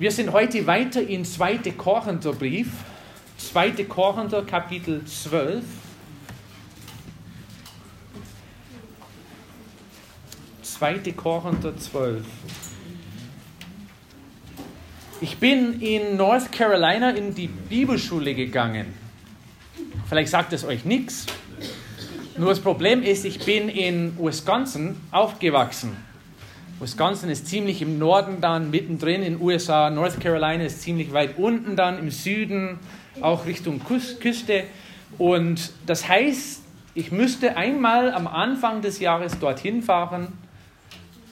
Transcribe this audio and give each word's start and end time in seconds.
Wir 0.00 0.12
sind 0.12 0.30
heute 0.30 0.64
weiter 0.68 1.02
in 1.02 1.24
2. 1.24 1.58
Korintherbrief, 1.76 2.68
2. 3.36 3.82
Korinther 3.82 4.42
Kapitel 4.42 5.04
12. 5.04 5.64
2. 10.62 10.98
Korinther 11.16 11.76
12. 11.76 12.24
Ich 15.20 15.38
bin 15.38 15.80
in 15.80 16.16
North 16.16 16.52
Carolina 16.52 17.10
in 17.10 17.34
die 17.34 17.48
Bibelschule 17.48 18.36
gegangen. 18.36 18.94
Vielleicht 20.08 20.30
sagt 20.30 20.52
es 20.52 20.62
euch 20.62 20.84
nichts. 20.84 21.26
Nur 22.36 22.50
das 22.50 22.60
Problem 22.60 23.02
ist, 23.02 23.24
ich 23.24 23.40
bin 23.40 23.68
in 23.68 24.16
Wisconsin 24.16 24.94
aufgewachsen. 25.10 26.07
Wisconsin 26.80 27.28
ist 27.28 27.48
ziemlich 27.48 27.82
im 27.82 27.98
Norden 27.98 28.40
dann, 28.40 28.70
mittendrin 28.70 29.22
in 29.22 29.34
den 29.34 29.42
USA. 29.42 29.90
North 29.90 30.20
Carolina 30.20 30.64
ist 30.64 30.82
ziemlich 30.82 31.12
weit 31.12 31.36
unten 31.36 31.74
dann 31.74 31.98
im 31.98 32.10
Süden, 32.10 32.78
auch 33.20 33.46
Richtung 33.46 33.80
Küste. 33.84 34.64
Und 35.18 35.72
das 35.86 36.08
heißt, 36.08 36.62
ich 36.94 37.10
müsste 37.10 37.56
einmal 37.56 38.12
am 38.12 38.28
Anfang 38.28 38.80
des 38.80 39.00
Jahres 39.00 39.38
dorthin 39.40 39.82
fahren 39.82 40.28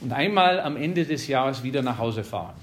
und 0.00 0.12
einmal 0.12 0.58
am 0.58 0.76
Ende 0.76 1.04
des 1.04 1.28
Jahres 1.28 1.62
wieder 1.62 1.82
nach 1.82 1.98
Hause 1.98 2.24
fahren. 2.24 2.54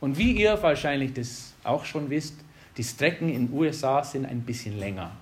Und 0.00 0.18
wie 0.18 0.32
ihr 0.32 0.60
wahrscheinlich 0.60 1.12
das 1.12 1.54
auch 1.62 1.84
schon 1.84 2.10
wisst, 2.10 2.34
die 2.76 2.84
Strecken 2.84 3.28
in 3.28 3.46
den 3.46 3.56
USA 3.56 4.02
sind 4.02 4.26
ein 4.26 4.40
bisschen 4.40 4.78
länger. 4.78 5.12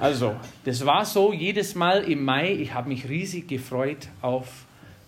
Also, 0.00 0.34
das 0.64 0.84
war 0.84 1.04
so 1.04 1.32
jedes 1.32 1.76
Mal 1.76 2.02
im 2.04 2.24
Mai. 2.24 2.52
Ich 2.52 2.74
habe 2.74 2.88
mich 2.88 3.08
riesig 3.08 3.46
gefreut 3.46 4.08
auf 4.22 4.46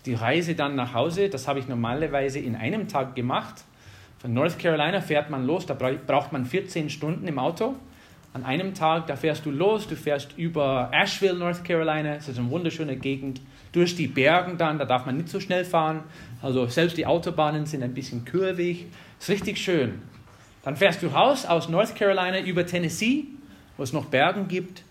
die 0.06 0.14
Reise 0.14 0.54
dann 0.54 0.74
nach 0.74 0.94
Hause. 0.94 1.28
Das 1.28 1.48
habe 1.48 1.58
ich 1.58 1.68
normalerweise 1.68 2.38
in 2.38 2.56
einem 2.56 2.88
Tag 2.88 3.14
gemacht. 3.14 3.64
Von 4.18 4.34
North 4.34 4.58
Carolina 4.58 5.00
fährt 5.00 5.30
man 5.30 5.46
los, 5.46 5.66
da 5.66 5.74
braucht 5.74 6.32
man 6.32 6.46
14 6.46 6.90
Stunden 6.90 7.26
im 7.26 7.38
Auto. 7.38 7.74
An 8.34 8.44
einem 8.44 8.72
Tag, 8.72 9.08
da 9.08 9.16
fährst 9.16 9.44
du 9.44 9.50
los, 9.50 9.86
du 9.88 9.96
fährst 9.96 10.38
über 10.38 10.90
Asheville, 10.92 11.34
North 11.34 11.64
Carolina, 11.64 12.14
das 12.14 12.28
ist 12.28 12.38
eine 12.38 12.48
wunderschöne 12.48 12.96
Gegend, 12.96 13.40
durch 13.72 13.96
die 13.96 14.06
Bergen 14.06 14.56
dann, 14.56 14.78
da 14.78 14.84
darf 14.84 15.06
man 15.06 15.16
nicht 15.16 15.28
so 15.28 15.40
schnell 15.40 15.64
fahren. 15.64 16.04
Also 16.40 16.66
selbst 16.66 16.96
die 16.96 17.04
Autobahnen 17.04 17.66
sind 17.66 17.82
ein 17.82 17.94
bisschen 17.94 18.24
kurvig, 18.24 18.86
ist 19.18 19.28
richtig 19.28 19.58
schön. 19.58 20.00
Dann 20.62 20.76
fährst 20.76 21.02
du 21.02 21.08
raus 21.08 21.44
aus 21.44 21.68
North 21.68 21.96
Carolina 21.96 22.40
über 22.40 22.64
Tennessee, 22.64 23.24
wo 23.76 23.82
es 23.82 23.92
noch 23.92 24.06
Bergen 24.06 24.46
gibt. 24.46 24.82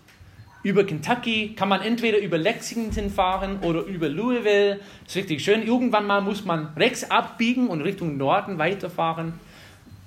Über 0.62 0.84
Kentucky 0.84 1.54
kann 1.56 1.68
man 1.68 1.80
entweder 1.82 2.18
über 2.18 2.38
Lexington 2.38 3.10
fahren 3.10 3.58
oder 3.62 3.82
über 3.82 4.08
Louisville. 4.08 4.78
Das 5.04 5.16
ist 5.16 5.16
richtig 5.16 5.44
schön. 5.44 5.62
Irgendwann 5.66 6.06
mal 6.06 6.20
muss 6.20 6.44
man 6.44 6.68
rechts 6.76 7.10
abbiegen 7.10 7.66
und 7.66 7.80
Richtung 7.80 8.16
Norden 8.16 8.58
weiterfahren. 8.58 9.34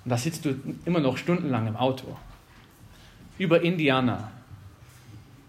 Und 0.06 0.10
da 0.10 0.18
sitzt 0.18 0.46
du 0.46 0.56
immer 0.86 1.00
noch 1.00 1.18
stundenlang 1.18 1.68
im 1.68 1.76
Auto. 1.76 2.16
Über 3.38 3.62
Indiana. 3.62 4.32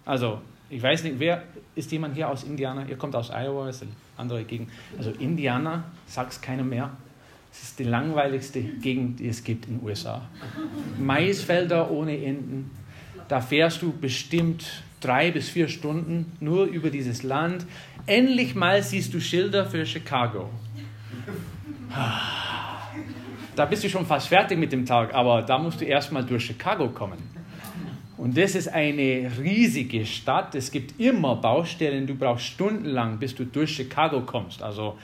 Also, 0.05 0.41
ich 0.71 0.83
weiß 0.83 1.05
nicht, 1.05 1.21
wer 1.21 1.45
ist 1.77 1.93
jemand 1.93 2.17
hier 2.17 2.29
aus 2.29 2.43
Indiana? 2.43 2.85
Ihr 2.89 2.97
kommt 2.97 3.15
aus 3.15 3.31
Iowa, 3.31 3.69
ist 3.69 3.83
eine 3.83 3.93
andere 4.17 4.43
Gegend. 4.43 4.71
Also, 4.99 5.11
Indiana, 5.11 5.85
sagt 6.07 6.33
es 6.33 6.41
keiner 6.41 6.65
mehr. 6.65 6.91
Es 7.53 7.63
ist 7.63 7.79
die 7.79 7.85
langweiligste 7.85 8.61
Gegend, 8.61 9.21
die 9.21 9.29
es 9.29 9.45
gibt 9.45 9.67
in 9.67 9.79
den 9.79 9.87
USA. 9.87 10.23
Maisfelder 10.99 11.91
ohne 11.93 12.17
Enden. 12.17 12.71
Da 13.29 13.41
fährst 13.41 13.83
du 13.83 13.93
bestimmt 13.93 14.83
drei 15.01 15.31
bis 15.31 15.49
vier 15.49 15.69
Stunden 15.69 16.33
nur 16.41 16.67
über 16.67 16.91
dieses 16.91 17.23
Land. 17.23 17.67
Endlich 18.07 18.55
mal 18.55 18.83
siehst 18.83 19.13
du 19.15 19.21
Schilder 19.21 19.67
für 19.67 19.85
Chicago. 19.85 20.51
Da 23.55 23.65
bist 23.65 23.85
du 23.85 23.89
schon 23.89 24.07
fast 24.07 24.29
fertig 24.29 24.59
mit 24.59 24.73
dem 24.73 24.85
Tag, 24.85 25.15
aber 25.15 25.43
da 25.43 25.59
musst 25.59 25.81
du 25.81 25.85
erstmal 25.85 26.25
durch 26.25 26.45
Chicago 26.45 26.89
kommen. 26.89 27.19
Und 28.17 28.37
das 28.37 28.55
ist 28.55 28.69
eine 28.69 29.31
riesige 29.39 30.07
Stadt. 30.07 30.55
Es 30.55 30.71
gibt 30.71 30.99
immer 30.99 31.37
Baustellen. 31.37 32.07
Du 32.07 32.15
brauchst 32.15 32.47
stundenlang, 32.47 33.19
bis 33.19 33.35
du 33.35 33.45
durch 33.45 33.77
Chicago 33.77 34.23
kommst. 34.23 34.63
Also 34.63 34.97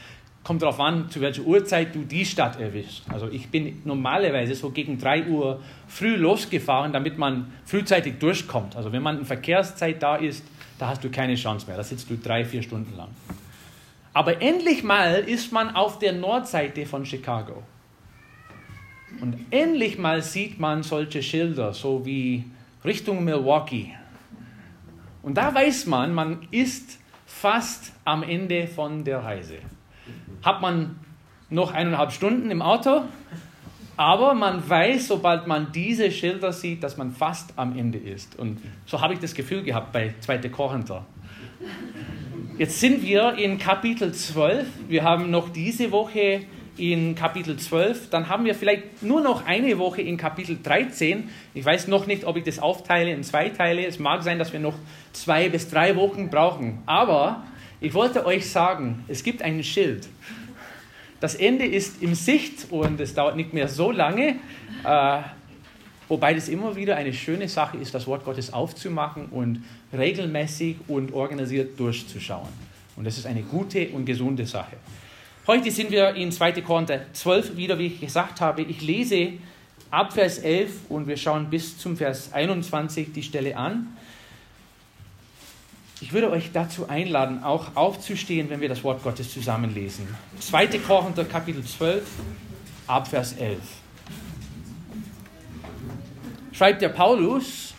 kommt 0.44 0.62
darauf 0.62 0.80
an, 0.80 1.08
zu 1.08 1.20
welcher 1.20 1.42
Uhrzeit 1.42 1.94
du 1.94 2.02
die 2.02 2.24
Stadt 2.24 2.58
erwischst. 2.60 3.04
Also 3.08 3.28
ich 3.28 3.48
bin 3.48 3.80
normalerweise 3.84 4.54
so 4.54 4.70
gegen 4.70 4.98
3 4.98 5.26
Uhr 5.28 5.60
früh 5.86 6.16
losgefahren, 6.16 6.92
damit 6.92 7.16
man 7.16 7.52
frühzeitig 7.64 8.18
durchkommt. 8.18 8.74
Also 8.76 8.92
wenn 8.92 9.02
man 9.02 9.18
in 9.18 9.24
Verkehrszeit 9.24 10.02
da 10.02 10.16
ist, 10.16 10.44
da 10.78 10.88
hast 10.88 11.04
du 11.04 11.10
keine 11.10 11.36
Chance 11.36 11.66
mehr. 11.66 11.76
Da 11.76 11.84
sitzt 11.84 12.10
du 12.10 12.16
drei, 12.16 12.44
vier 12.44 12.62
Stunden 12.62 12.96
lang. 12.96 13.08
Aber 14.12 14.42
endlich 14.42 14.82
mal 14.82 15.14
ist 15.14 15.52
man 15.52 15.74
auf 15.74 15.98
der 15.98 16.12
Nordseite 16.12 16.86
von 16.86 17.06
Chicago. 17.06 17.62
Und 19.20 19.38
endlich 19.50 19.98
mal 19.98 20.22
sieht 20.22 20.58
man 20.58 20.82
solche 20.82 21.22
Schilder, 21.22 21.72
so 21.72 22.04
wie 22.04 22.44
Richtung 22.84 23.24
Milwaukee. 23.24 23.94
Und 25.22 25.36
da 25.36 25.54
weiß 25.54 25.86
man, 25.86 26.12
man 26.12 26.48
ist 26.50 26.98
fast 27.26 27.92
am 28.04 28.24
Ende 28.24 28.66
von 28.66 29.04
der 29.04 29.22
Reise 29.22 29.58
hat 30.42 30.60
man 30.60 30.96
noch 31.50 31.72
eineinhalb 31.72 32.12
Stunden 32.12 32.50
im 32.50 32.62
Auto, 32.62 33.02
aber 33.96 34.34
man 34.34 34.68
weiß, 34.68 35.08
sobald 35.08 35.46
man 35.46 35.70
diese 35.72 36.10
Schilder 36.10 36.52
sieht, 36.52 36.82
dass 36.82 36.96
man 36.96 37.12
fast 37.12 37.52
am 37.56 37.76
Ende 37.78 37.98
ist. 37.98 38.38
Und 38.38 38.58
so 38.86 39.00
habe 39.00 39.14
ich 39.14 39.20
das 39.20 39.34
Gefühl 39.34 39.62
gehabt 39.62 39.92
bei 39.92 40.14
2. 40.20 40.38
Korinther. 40.48 41.04
Jetzt 42.58 42.80
sind 42.80 43.02
wir 43.02 43.34
in 43.34 43.58
Kapitel 43.58 44.12
12. 44.12 44.66
Wir 44.88 45.04
haben 45.04 45.30
noch 45.30 45.50
diese 45.50 45.90
Woche 45.90 46.42
in 46.76 47.14
Kapitel 47.14 47.56
12. 47.56 48.10
Dann 48.10 48.28
haben 48.28 48.44
wir 48.44 48.54
vielleicht 48.54 49.02
nur 49.02 49.20
noch 49.20 49.46
eine 49.46 49.78
Woche 49.78 50.02
in 50.02 50.16
Kapitel 50.16 50.58
13. 50.62 51.28
Ich 51.54 51.64
weiß 51.64 51.88
noch 51.88 52.06
nicht, 52.06 52.24
ob 52.24 52.36
ich 52.36 52.44
das 52.44 52.58
aufteile 52.58 53.12
in 53.12 53.22
zwei 53.22 53.50
Teile. 53.50 53.86
Es 53.86 53.98
mag 53.98 54.22
sein, 54.22 54.38
dass 54.38 54.52
wir 54.52 54.60
noch 54.60 54.74
zwei 55.12 55.48
bis 55.48 55.68
drei 55.68 55.96
Wochen 55.96 56.30
brauchen. 56.30 56.78
Aber 56.86 57.42
ich 57.82 57.94
wollte 57.94 58.24
euch 58.24 58.48
sagen, 58.48 59.04
es 59.08 59.24
gibt 59.24 59.42
ein 59.42 59.62
Schild. 59.64 60.08
Das 61.18 61.34
Ende 61.34 61.66
ist 61.66 62.00
im 62.00 62.14
Sicht 62.14 62.70
und 62.70 63.00
es 63.00 63.12
dauert 63.12 63.36
nicht 63.36 63.52
mehr 63.52 63.66
so 63.66 63.90
lange, 63.90 64.36
äh, 64.84 65.18
wobei 66.08 66.32
das 66.34 66.48
immer 66.48 66.76
wieder 66.76 66.96
eine 66.96 67.12
schöne 67.12 67.48
Sache 67.48 67.76
ist, 67.78 67.92
das 67.92 68.06
Wort 68.06 68.24
Gottes 68.24 68.52
aufzumachen 68.52 69.26
und 69.26 69.64
regelmäßig 69.92 70.76
und 70.86 71.12
organisiert 71.12 71.78
durchzuschauen. 71.78 72.48
Und 72.94 73.04
das 73.04 73.18
ist 73.18 73.26
eine 73.26 73.42
gute 73.42 73.88
und 73.88 74.04
gesunde 74.04 74.46
Sache. 74.46 74.76
Heute 75.48 75.72
sind 75.72 75.90
wir 75.90 76.14
in 76.14 76.30
2. 76.30 76.60
Korinther 76.60 77.00
12 77.12 77.56
wieder, 77.56 77.78
wie 77.80 77.86
ich 77.86 78.00
gesagt 78.00 78.40
habe. 78.40 78.62
Ich 78.62 78.80
lese 78.80 79.32
ab 79.90 80.12
Vers 80.12 80.38
11 80.38 80.88
und 80.88 81.08
wir 81.08 81.16
schauen 81.16 81.50
bis 81.50 81.78
zum 81.78 81.96
Vers 81.96 82.32
21 82.32 83.12
die 83.12 83.24
Stelle 83.24 83.56
an. 83.56 83.96
Ich 86.02 86.12
würde 86.12 86.32
euch 86.32 86.50
dazu 86.52 86.88
einladen, 86.88 87.44
auch 87.44 87.76
aufzustehen, 87.76 88.50
wenn 88.50 88.60
wir 88.60 88.68
das 88.68 88.82
Wort 88.82 89.04
Gottes 89.04 89.32
zusammenlesen. 89.32 90.04
2. 90.40 90.66
Korinther 90.78 91.24
Kapitel 91.24 91.64
12, 91.64 92.02
Abvers 92.88 93.34
11. 93.34 93.60
Schreibt 96.50 96.82
der 96.82 96.88
Paulus, 96.88 97.74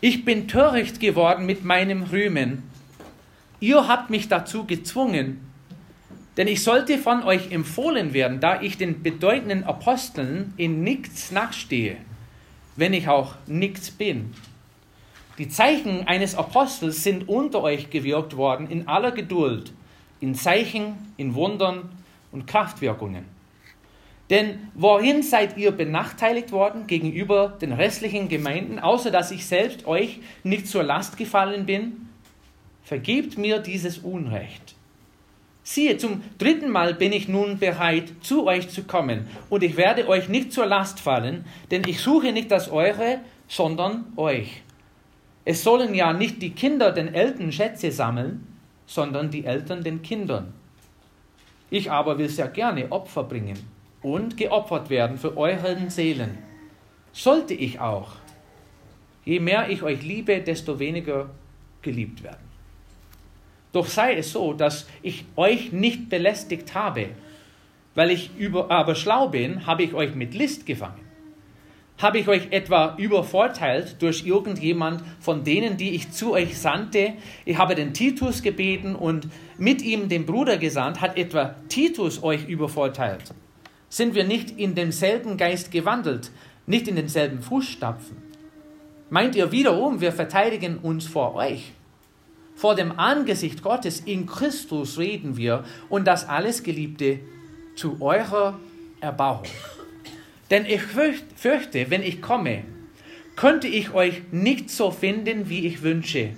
ich 0.00 0.24
bin 0.24 0.48
töricht 0.48 0.98
geworden 0.98 1.44
mit 1.44 1.62
meinem 1.62 2.04
Rühmen. 2.04 2.62
Ihr 3.60 3.86
habt 3.86 4.08
mich 4.08 4.28
dazu 4.28 4.64
gezwungen, 4.64 5.46
denn 6.38 6.48
ich 6.48 6.64
sollte 6.64 6.96
von 6.96 7.22
euch 7.22 7.52
empfohlen 7.52 8.14
werden, 8.14 8.40
da 8.40 8.62
ich 8.62 8.78
den 8.78 9.02
bedeutenden 9.02 9.62
Aposteln 9.64 10.54
in 10.56 10.82
nichts 10.82 11.30
nachstehe, 11.30 11.98
wenn 12.76 12.94
ich 12.94 13.08
auch 13.08 13.34
nichts 13.46 13.90
bin. 13.90 14.32
Die 15.38 15.48
Zeichen 15.48 16.06
eines 16.06 16.34
Apostels 16.34 17.02
sind 17.02 17.28
unter 17.28 17.62
euch 17.62 17.90
gewirkt 17.90 18.36
worden 18.36 18.70
in 18.70 18.88
aller 18.88 19.12
Geduld, 19.12 19.72
in 20.20 20.34
Zeichen, 20.34 20.94
in 21.18 21.34
Wundern 21.34 21.90
und 22.32 22.46
Kraftwirkungen. 22.46 23.24
Denn 24.30 24.68
worin 24.74 25.22
seid 25.22 25.56
ihr 25.56 25.70
benachteiligt 25.72 26.52
worden 26.52 26.86
gegenüber 26.86 27.56
den 27.60 27.72
restlichen 27.72 28.28
Gemeinden, 28.28 28.78
außer 28.78 29.10
dass 29.10 29.30
ich 29.30 29.46
selbst 29.46 29.86
euch 29.86 30.20
nicht 30.42 30.66
zur 30.66 30.82
Last 30.82 31.16
gefallen 31.16 31.66
bin? 31.66 32.08
Vergebt 32.82 33.36
mir 33.36 33.58
dieses 33.58 33.98
Unrecht. 33.98 34.74
Siehe, 35.62 35.98
zum 35.98 36.22
dritten 36.38 36.70
Mal 36.70 36.94
bin 36.94 37.12
ich 37.12 37.28
nun 37.28 37.58
bereit, 37.58 38.12
zu 38.20 38.46
euch 38.46 38.68
zu 38.68 38.84
kommen, 38.84 39.26
und 39.50 39.62
ich 39.62 39.76
werde 39.76 40.08
euch 40.08 40.28
nicht 40.28 40.52
zur 40.52 40.64
Last 40.64 41.00
fallen, 41.00 41.44
denn 41.70 41.82
ich 41.86 42.00
suche 42.00 42.32
nicht 42.32 42.50
das 42.50 42.70
Eure, 42.70 43.18
sondern 43.48 44.06
euch. 44.16 44.62
Es 45.48 45.62
sollen 45.62 45.94
ja 45.94 46.12
nicht 46.12 46.42
die 46.42 46.50
Kinder 46.50 46.90
den 46.90 47.14
Eltern 47.14 47.52
Schätze 47.52 47.92
sammeln, 47.92 48.44
sondern 48.84 49.30
die 49.30 49.44
Eltern 49.44 49.84
den 49.84 50.02
Kindern. 50.02 50.52
Ich 51.70 51.88
aber 51.88 52.18
will 52.18 52.28
sehr 52.28 52.48
gerne 52.48 52.90
Opfer 52.90 53.22
bringen 53.22 53.56
und 54.02 54.36
geopfert 54.36 54.90
werden 54.90 55.18
für 55.18 55.36
euren 55.36 55.88
Seelen. 55.88 56.36
Sollte 57.12 57.54
ich 57.54 57.78
auch. 57.78 58.16
Je 59.24 59.38
mehr 59.38 59.70
ich 59.70 59.84
euch 59.84 60.02
liebe, 60.02 60.40
desto 60.40 60.80
weniger 60.80 61.30
geliebt 61.80 62.24
werden. 62.24 62.44
Doch 63.70 63.86
sei 63.86 64.16
es 64.16 64.32
so, 64.32 64.52
dass 64.52 64.88
ich 65.00 65.26
euch 65.36 65.70
nicht 65.70 66.08
belästigt 66.08 66.74
habe. 66.74 67.10
Weil 67.94 68.10
ich 68.10 68.36
über, 68.36 68.68
aber 68.72 68.96
schlau 68.96 69.28
bin, 69.28 69.64
habe 69.64 69.84
ich 69.84 69.94
euch 69.94 70.16
mit 70.16 70.34
List 70.34 70.66
gefangen. 70.66 71.05
Habe 71.98 72.18
ich 72.18 72.28
euch 72.28 72.48
etwa 72.50 72.94
übervorteilt 72.98 74.02
durch 74.02 74.26
irgendjemand 74.26 75.02
von 75.18 75.44
denen, 75.44 75.78
die 75.78 75.94
ich 75.94 76.10
zu 76.10 76.32
euch 76.32 76.58
sandte? 76.58 77.14
Ich 77.46 77.56
habe 77.56 77.74
den 77.74 77.94
Titus 77.94 78.42
gebeten 78.42 78.94
und 78.94 79.28
mit 79.56 79.80
ihm 79.80 80.10
den 80.10 80.26
Bruder 80.26 80.58
gesandt. 80.58 81.00
Hat 81.00 81.16
etwa 81.16 81.54
Titus 81.68 82.22
euch 82.22 82.46
übervorteilt? 82.48 83.32
Sind 83.88 84.14
wir 84.14 84.24
nicht 84.24 84.58
in 84.58 84.74
demselben 84.74 85.38
Geist 85.38 85.70
gewandelt, 85.70 86.30
nicht 86.66 86.86
in 86.86 86.96
denselben 86.96 87.40
Fußstapfen? 87.40 88.18
Meint 89.08 89.34
ihr 89.34 89.50
wiederum, 89.50 90.02
wir 90.02 90.12
verteidigen 90.12 90.76
uns 90.78 91.06
vor 91.06 91.34
euch? 91.34 91.72
Vor 92.56 92.74
dem 92.74 92.98
Angesicht 92.98 93.62
Gottes 93.62 94.00
in 94.00 94.26
Christus 94.26 94.98
reden 94.98 95.38
wir 95.38 95.64
und 95.88 96.06
das 96.06 96.28
alles, 96.28 96.62
Geliebte, 96.62 97.20
zu 97.74 98.02
eurer 98.02 98.58
Erbauung. 99.00 99.44
Denn 100.50 100.64
ich 100.64 100.82
fürchte, 100.82 101.90
wenn 101.90 102.02
ich 102.02 102.22
komme, 102.22 102.62
könnte 103.34 103.66
ich 103.66 103.92
euch 103.92 104.22
nicht 104.32 104.70
so 104.70 104.90
finden, 104.90 105.48
wie 105.48 105.66
ich 105.66 105.82
wünsche. 105.82 106.30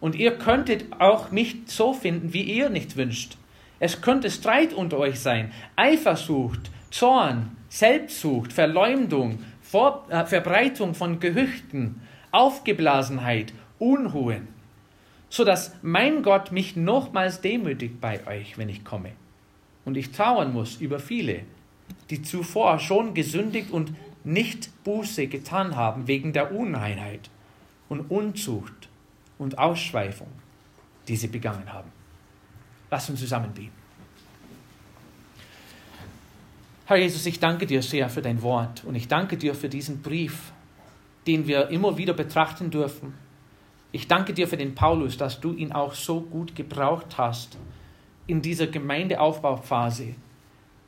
Und 0.00 0.14
ihr 0.14 0.36
könntet 0.36 0.86
auch 1.00 1.30
mich 1.30 1.56
so 1.66 1.94
finden, 1.94 2.32
wie 2.32 2.42
ihr 2.42 2.68
nicht 2.68 2.96
wünscht. 2.96 3.38
Es 3.80 4.02
könnte 4.02 4.30
Streit 4.30 4.72
unter 4.72 4.98
euch 4.98 5.20
sein, 5.20 5.52
Eifersucht, 5.76 6.70
Zorn, 6.90 7.56
Selbstsucht, 7.68 8.52
Verleumdung, 8.52 9.38
Vor 9.62 10.06
äh, 10.10 10.24
Verbreitung 10.26 10.94
von 10.94 11.18
Gehüchten, 11.20 12.00
Aufgeblasenheit, 12.30 13.52
Unruhen, 13.78 14.48
so 15.28 15.44
dass 15.44 15.74
mein 15.82 16.22
Gott 16.22 16.52
mich 16.52 16.76
nochmals 16.76 17.40
demütigt 17.40 18.00
bei 18.00 18.24
euch, 18.26 18.58
wenn 18.58 18.68
ich 18.68 18.84
komme. 18.84 19.12
Und 19.84 19.96
ich 19.96 20.12
trauern 20.12 20.52
muss 20.52 20.76
über 20.80 20.98
viele, 20.98 21.40
die 22.10 22.22
zuvor 22.22 22.78
schon 22.78 23.14
gesündigt 23.14 23.70
und 23.70 23.94
nicht 24.24 24.70
Buße 24.84 25.26
getan 25.26 25.76
haben 25.76 26.06
wegen 26.06 26.32
der 26.32 26.54
Unreinheit 26.54 27.30
und 27.88 28.10
Unzucht 28.10 28.88
und 29.38 29.58
Ausschweifung, 29.58 30.28
die 31.08 31.16
sie 31.16 31.28
begangen 31.28 31.72
haben. 31.72 31.90
Lass 32.90 33.10
uns 33.10 33.20
zusammen 33.20 33.52
beten. 33.52 33.84
Herr 36.86 36.98
Jesus, 36.98 37.24
ich 37.24 37.40
danke 37.40 37.66
dir 37.66 37.82
sehr 37.82 38.10
für 38.10 38.20
dein 38.20 38.42
Wort 38.42 38.84
und 38.84 38.94
ich 38.94 39.08
danke 39.08 39.38
dir 39.38 39.54
für 39.54 39.70
diesen 39.70 40.02
Brief, 40.02 40.52
den 41.26 41.46
wir 41.46 41.68
immer 41.68 41.96
wieder 41.96 42.12
betrachten 42.12 42.70
dürfen. 42.70 43.14
Ich 43.90 44.06
danke 44.06 44.34
dir 44.34 44.46
für 44.48 44.56
den 44.56 44.74
Paulus, 44.74 45.16
dass 45.16 45.40
du 45.40 45.54
ihn 45.54 45.72
auch 45.72 45.94
so 45.94 46.20
gut 46.20 46.54
gebraucht 46.54 47.16
hast 47.16 47.56
in 48.26 48.42
dieser 48.42 48.66
Gemeindeaufbauphase, 48.66 50.14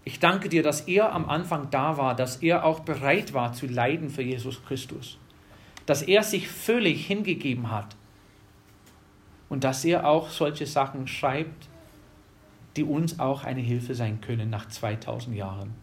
ich 0.06 0.20
danke 0.20 0.49
dir, 0.49 0.62
dass 0.62 0.82
er 0.82 1.12
am 1.12 1.29
Anfang 1.29 1.69
da 1.73 1.99
war, 1.99 2.14
dass 2.14 2.37
er 2.37 2.64
auch 2.64 2.81
bereit 2.81 3.35
war 3.35 3.53
zu 3.53 3.67
leiden 3.67 4.08
für 4.08 4.23
Jesus 4.23 4.64
Christus, 4.64 5.19
dass 5.85 6.00
er 6.00 6.23
sich 6.23 6.49
völlig 6.49 7.05
hingegeben 7.08 7.73
hat 7.73 7.97
und 9.49 9.64
dass 9.64 9.85
er 9.85 10.08
auch 10.08 10.31
solche 10.31 10.64
Sachen 10.64 11.08
schreibt, 11.08 11.69
die 12.76 12.85
uns 12.85 13.19
auch 13.19 13.43
eine 13.43 13.61
Hilfe 13.61 13.97
sein 13.97 14.20
können 14.20 14.49
nach 14.49 14.69
2000 14.69 15.37
Jahren. 15.37 15.75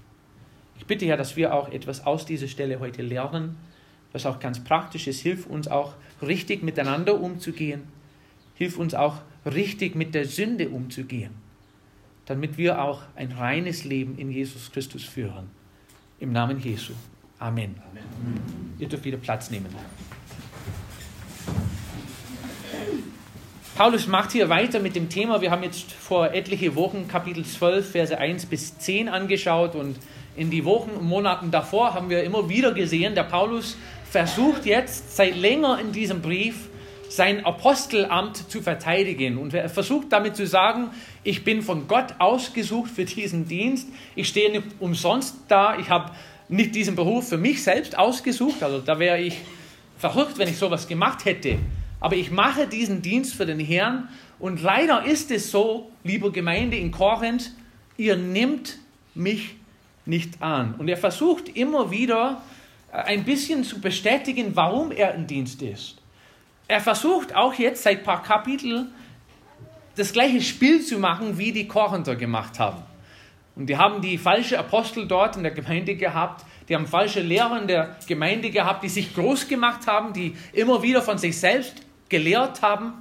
Ich 0.78 0.86
bitte 0.86 1.06
ja, 1.06 1.18
dass 1.18 1.36
wir 1.36 1.54
auch 1.54 1.68
etwas 1.68 2.06
aus 2.06 2.26
dieser 2.26 2.48
Stelle 2.48 2.80
heute 2.80 3.02
lernen, 3.02 3.58
was 4.14 4.26
auch 4.26 4.40
ganz 4.40 4.64
praktisch 4.64 5.08
ist. 5.08 5.20
Hilf 5.20 5.48
uns 5.48 5.68
auch 5.68 5.96
richtig 6.22 6.64
miteinander 6.64 7.20
umzugehen. 7.20 7.84
Hilf 8.54 8.78
uns 8.78 8.94
auch 8.94 9.18
richtig 9.46 9.96
mit 9.96 10.16
der 10.16 10.26
Sünde 10.26 10.70
umzugehen 10.70 11.43
damit 12.26 12.58
wir 12.58 12.82
auch 12.82 13.02
ein 13.16 13.32
reines 13.32 13.84
Leben 13.84 14.18
in 14.18 14.32
Jesus 14.32 14.72
Christus 14.72 15.04
führen. 15.04 15.50
Im 16.20 16.32
Namen 16.32 16.60
Jesu. 16.60 16.94
Amen. 17.40 17.76
Amen. 17.92 18.42
Ihr 18.80 18.88
dürft 18.88 19.04
wieder 19.04 19.18
Platz 19.18 19.50
nehmen. 19.52 19.68
Paulus 23.76 24.08
macht 24.08 24.32
hier 24.32 24.50
weiter 24.50 24.80
mit 24.80 24.96
dem 24.96 25.10
Thema. 25.10 25.42
Wir 25.42 25.50
haben 25.50 25.64
jetzt 25.64 25.92
vor 25.92 26.32
etliche 26.32 26.76
Wochen 26.76 27.08
Kapitel 27.08 27.44
12, 27.44 27.92
Verse 27.92 28.18
1 28.18 28.46
bis 28.46 28.78
10 28.78 29.10
angeschaut 29.10 29.76
und 29.76 29.98
in 30.36 30.52
die 30.52 30.64
Wochen 30.64 30.92
und 30.92 31.06
Monaten 31.06 31.52
davor 31.52 31.94
haben 31.94 32.10
wir 32.10 32.24
immer 32.24 32.50
wieder 32.50 32.72
gesehen, 32.74 33.16
der 33.16 33.24
Paulus 33.24 33.78
versucht 34.10 34.66
jetzt 34.66 35.16
seit 35.16 35.36
länger 35.36 35.80
in 35.80 35.92
diesem 35.92 36.22
Brief 36.22 36.70
sein 37.16 37.46
Apostelamt 37.46 38.50
zu 38.50 38.62
verteidigen. 38.62 39.38
Und 39.38 39.54
er 39.54 39.70
versucht 39.70 40.12
damit 40.12 40.36
zu 40.36 40.48
sagen, 40.48 40.90
ich 41.24 41.44
bin 41.44 41.62
von 41.62 41.88
Gott 41.88 42.16
ausgesucht 42.18 42.90
für 42.90 43.06
diesen 43.06 43.48
Dienst. 43.48 43.88
Ich 44.16 44.28
stehe 44.28 44.52
nicht 44.52 44.64
umsonst 44.80 45.36
da. 45.48 45.78
Ich 45.78 45.90
habe 45.90 46.12
nicht 46.50 46.74
diesen 46.74 46.96
Beruf 46.96 47.30
für 47.30 47.38
mich 47.38 47.62
selbst 47.62 47.98
ausgesucht. 47.98 48.64
Also 48.64 48.80
da 48.80 48.98
wäre 48.98 49.22
ich 49.22 49.38
verrückt, 50.00 50.40
wenn 50.40 50.48
ich 50.48 50.58
sowas 50.58 50.88
gemacht 50.88 51.26
hätte. 51.26 51.60
Aber 52.00 52.16
ich 52.16 52.32
mache 52.32 52.66
diesen 52.66 53.04
Dienst 53.04 53.36
für 53.36 53.46
den 53.46 53.60
Herrn. 53.60 54.10
Und 54.40 54.64
leider 54.64 55.06
ist 55.06 55.30
es 55.30 55.52
so, 55.52 55.92
liebe 56.04 56.32
Gemeinde 56.32 56.78
in 56.78 56.90
Korinth, 56.90 57.52
ihr 57.96 58.16
nimmt 58.16 58.80
mich 59.14 59.56
nicht 60.06 60.42
an. 60.42 60.74
Und 60.80 60.88
er 60.88 60.98
versucht 60.98 61.50
immer 61.56 61.92
wieder 61.92 62.42
ein 62.92 63.24
bisschen 63.24 63.64
zu 63.64 63.80
bestätigen, 63.80 64.56
warum 64.56 64.92
er 64.92 65.14
im 65.14 65.28
Dienst 65.28 65.62
ist 65.62 66.03
er 66.68 66.82
versucht 66.82 67.36
auch 67.36 67.54
jetzt 67.54 67.84
seit 67.84 68.04
paar 68.04 68.24
Kapiteln 68.24 68.94
das 69.96 70.14
gleiche 70.14 70.42
Spiel 70.42 70.82
zu 70.82 70.98
machen, 70.98 71.38
wie 71.38 71.52
die 71.52 71.68
Korinther 71.68 72.16
gemacht 72.16 72.60
haben. 72.60 72.82
Und 73.56 73.68
die 73.68 73.78
haben 73.78 74.02
die 74.02 74.18
falsche 74.18 74.58
Apostel 74.58 75.08
dort 75.08 75.38
in 75.38 75.44
der 75.44 75.52
Gemeinde 75.52 75.96
gehabt, 75.96 76.44
die 76.68 76.76
haben 76.76 76.88
falsche 76.88 77.20
Lehrer 77.20 77.62
in 77.62 77.68
der 77.68 77.98
Gemeinde 78.08 78.50
gehabt, 78.50 78.84
die 78.84 78.90
sich 78.90 79.14
groß 79.14 79.48
gemacht 79.48 79.86
haben, 79.86 80.14
die 80.14 80.36
immer 80.54 80.82
wieder 80.82 81.02
von 81.02 81.18
sich 81.18 81.38
selbst 81.38 81.86
gelehrt 82.10 82.62
haben. 82.62 82.94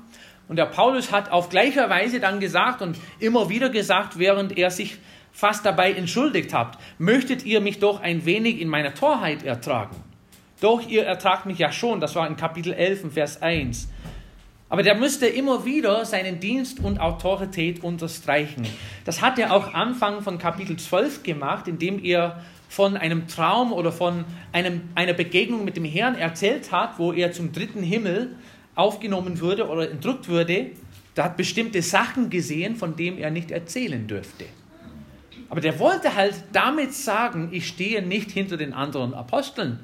Und 0.48 0.56
der 0.56 0.66
Paulus 0.66 1.12
hat 1.12 1.30
auf 1.30 1.48
gleicher 1.48 1.88
Weise 1.88 2.20
dann 2.20 2.40
gesagt 2.40 2.82
und 2.82 2.98
immer 3.20 3.48
wieder 3.48 3.70
gesagt, 3.70 4.18
während 4.18 4.58
er 4.58 4.70
sich 4.70 4.98
fast 5.30 5.64
dabei 5.64 5.92
entschuldigt 5.92 6.52
hat, 6.52 6.76
möchtet 6.98 7.44
ihr 7.44 7.60
mich 7.60 7.78
doch 7.78 8.00
ein 8.00 8.26
wenig 8.26 8.60
in 8.60 8.68
meiner 8.68 8.94
Torheit 8.94 9.44
ertragen. 9.44 9.96
Doch 10.62 10.80
ihr 10.88 11.04
ertragt 11.04 11.44
mich 11.44 11.58
ja 11.58 11.72
schon, 11.72 11.98
das 11.98 12.14
war 12.14 12.24
in 12.28 12.36
Kapitel 12.36 12.72
11, 12.72 13.12
Vers 13.12 13.42
1. 13.42 13.88
Aber 14.68 14.84
der 14.84 14.94
müsste 14.94 15.26
immer 15.26 15.64
wieder 15.64 16.04
seinen 16.04 16.38
Dienst 16.38 16.78
und 16.78 17.00
Autorität 17.00 17.82
unterstreichen. 17.82 18.64
Das 19.04 19.20
hat 19.20 19.40
er 19.40 19.52
auch 19.52 19.74
Anfang 19.74 20.22
von 20.22 20.38
Kapitel 20.38 20.76
12 20.76 21.24
gemacht, 21.24 21.66
indem 21.66 22.02
er 22.02 22.40
von 22.68 22.96
einem 22.96 23.26
Traum 23.26 23.72
oder 23.72 23.90
von 23.90 24.24
einem, 24.52 24.82
einer 24.94 25.14
Begegnung 25.14 25.64
mit 25.64 25.76
dem 25.76 25.84
Herrn 25.84 26.14
erzählt 26.14 26.70
hat, 26.70 26.96
wo 26.96 27.12
er 27.12 27.32
zum 27.32 27.50
dritten 27.50 27.82
Himmel 27.82 28.36
aufgenommen 28.76 29.40
würde 29.40 29.68
oder 29.68 29.90
entrückt 29.90 30.28
würde. 30.28 30.70
Da 31.16 31.24
hat 31.24 31.36
bestimmte 31.36 31.82
Sachen 31.82 32.30
gesehen, 32.30 32.76
von 32.76 32.94
denen 32.94 33.18
er 33.18 33.32
nicht 33.32 33.50
erzählen 33.50 34.06
dürfte. 34.06 34.44
Aber 35.50 35.60
der 35.60 35.80
wollte 35.80 36.14
halt 36.14 36.36
damit 36.52 36.94
sagen, 36.94 37.48
ich 37.50 37.66
stehe 37.66 38.00
nicht 38.00 38.30
hinter 38.30 38.56
den 38.56 38.72
anderen 38.72 39.12
Aposteln. 39.12 39.80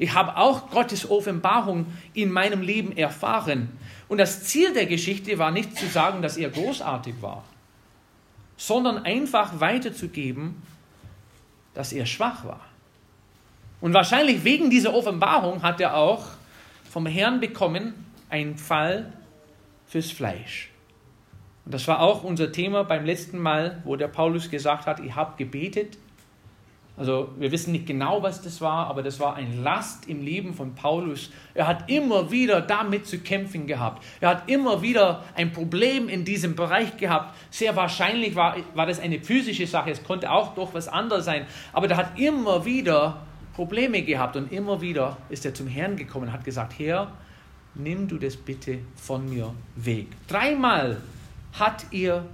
Ich 0.00 0.14
habe 0.14 0.38
auch 0.38 0.70
Gottes 0.70 1.10
Offenbarung 1.10 1.84
in 2.14 2.32
meinem 2.32 2.62
Leben 2.62 2.96
erfahren. 2.96 3.68
Und 4.08 4.16
das 4.16 4.44
Ziel 4.44 4.72
der 4.72 4.86
Geschichte 4.86 5.38
war 5.38 5.50
nicht 5.50 5.76
zu 5.76 5.86
sagen, 5.88 6.22
dass 6.22 6.38
er 6.38 6.48
großartig 6.48 7.16
war, 7.20 7.44
sondern 8.56 9.04
einfach 9.04 9.60
weiterzugeben, 9.60 10.62
dass 11.74 11.92
er 11.92 12.06
schwach 12.06 12.46
war. 12.46 12.64
Und 13.82 13.92
wahrscheinlich 13.92 14.42
wegen 14.42 14.70
dieser 14.70 14.94
Offenbarung 14.94 15.62
hat 15.62 15.82
er 15.82 15.94
auch 15.94 16.28
vom 16.90 17.04
Herrn 17.04 17.38
bekommen 17.38 17.92
einen 18.30 18.56
Fall 18.56 19.12
fürs 19.86 20.10
Fleisch. 20.10 20.70
Und 21.66 21.74
das 21.74 21.86
war 21.86 22.00
auch 22.00 22.24
unser 22.24 22.52
Thema 22.52 22.84
beim 22.84 23.04
letzten 23.04 23.38
Mal, 23.38 23.82
wo 23.84 23.96
der 23.96 24.08
Paulus 24.08 24.48
gesagt 24.48 24.86
hat, 24.86 24.98
ich 25.00 25.14
habe 25.14 25.36
gebetet 25.36 25.98
also 27.00 27.30
wir 27.38 27.50
wissen 27.50 27.72
nicht 27.72 27.86
genau, 27.86 28.22
was 28.22 28.42
das 28.42 28.60
war, 28.60 28.88
aber 28.88 29.02
das 29.02 29.18
war 29.20 29.34
ein 29.34 29.62
Last 29.64 30.06
im 30.06 30.22
Leben 30.22 30.52
von 30.52 30.74
Paulus. 30.74 31.30
Er 31.54 31.66
hat 31.66 31.90
immer 31.90 32.30
wieder 32.30 32.60
damit 32.60 33.06
zu 33.06 33.20
kämpfen 33.20 33.66
gehabt. 33.66 34.04
Er 34.20 34.28
hat 34.28 34.50
immer 34.50 34.82
wieder 34.82 35.24
ein 35.34 35.50
Problem 35.50 36.10
in 36.10 36.26
diesem 36.26 36.56
Bereich 36.56 36.98
gehabt. 36.98 37.34
Sehr 37.48 37.74
wahrscheinlich 37.74 38.36
war, 38.36 38.54
war 38.74 38.84
das 38.84 39.00
eine 39.00 39.18
physische 39.18 39.66
Sache, 39.66 39.90
es 39.90 40.04
konnte 40.04 40.30
auch 40.30 40.54
doch 40.54 40.74
was 40.74 40.88
anderes 40.88 41.24
sein. 41.24 41.46
Aber 41.72 41.88
er 41.88 41.96
hat 41.96 42.18
immer 42.18 42.66
wieder 42.66 43.22
Probleme 43.54 44.02
gehabt 44.02 44.36
und 44.36 44.52
immer 44.52 44.82
wieder 44.82 45.16
ist 45.30 45.46
er 45.46 45.54
zum 45.54 45.68
Herrn 45.68 45.96
gekommen 45.96 46.26
und 46.26 46.32
hat 46.34 46.44
gesagt, 46.44 46.78
Herr, 46.78 47.12
nimm 47.74 48.08
du 48.08 48.18
das 48.18 48.36
bitte 48.36 48.80
von 48.94 49.26
mir 49.26 49.54
weg. 49.74 50.08
Dreimal 50.28 51.00
hat 51.58 51.86
er 51.92 52.26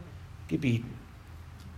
gebeten. 0.48 0.95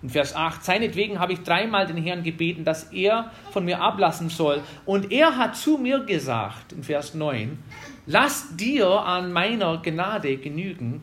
In 0.00 0.10
Vers 0.10 0.34
8, 0.34 0.64
seinetwegen 0.64 1.18
habe 1.18 1.32
ich 1.32 1.40
dreimal 1.40 1.86
den 1.86 1.96
Herrn 1.96 2.22
gebeten, 2.22 2.64
dass 2.64 2.84
er 2.92 3.32
von 3.50 3.64
mir 3.64 3.80
ablassen 3.80 4.28
soll. 4.28 4.62
Und 4.86 5.10
er 5.10 5.36
hat 5.36 5.56
zu 5.56 5.76
mir 5.76 6.00
gesagt, 6.00 6.72
in 6.72 6.84
Vers 6.84 7.14
9, 7.14 7.58
lass 8.06 8.56
dir 8.56 8.88
an 8.88 9.32
meiner 9.32 9.78
Gnade 9.78 10.36
genügen, 10.36 11.02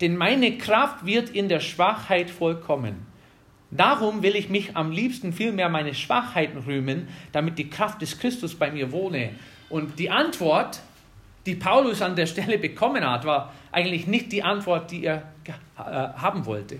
denn 0.00 0.16
meine 0.16 0.56
Kraft 0.56 1.04
wird 1.04 1.30
in 1.30 1.48
der 1.48 1.60
Schwachheit 1.60 2.30
vollkommen. 2.30 3.06
Darum 3.70 4.22
will 4.22 4.36
ich 4.36 4.48
mich 4.48 4.76
am 4.76 4.90
liebsten 4.90 5.32
vielmehr 5.32 5.68
meine 5.68 5.94
Schwachheiten 5.94 6.58
rühmen, 6.58 7.08
damit 7.32 7.58
die 7.58 7.68
Kraft 7.68 8.00
des 8.00 8.18
Christus 8.18 8.54
bei 8.54 8.70
mir 8.70 8.90
wohne. 8.92 9.30
Und 9.68 9.98
die 9.98 10.10
Antwort, 10.10 10.80
die 11.44 11.56
Paulus 11.56 12.00
an 12.00 12.16
der 12.16 12.26
Stelle 12.26 12.56
bekommen 12.58 13.04
hat, 13.04 13.24
war 13.26 13.52
eigentlich 13.72 14.06
nicht 14.06 14.32
die 14.32 14.42
Antwort, 14.42 14.90
die 14.90 15.04
er 15.04 15.24
äh, 15.76 15.80
haben 15.80 16.46
wollte. 16.46 16.78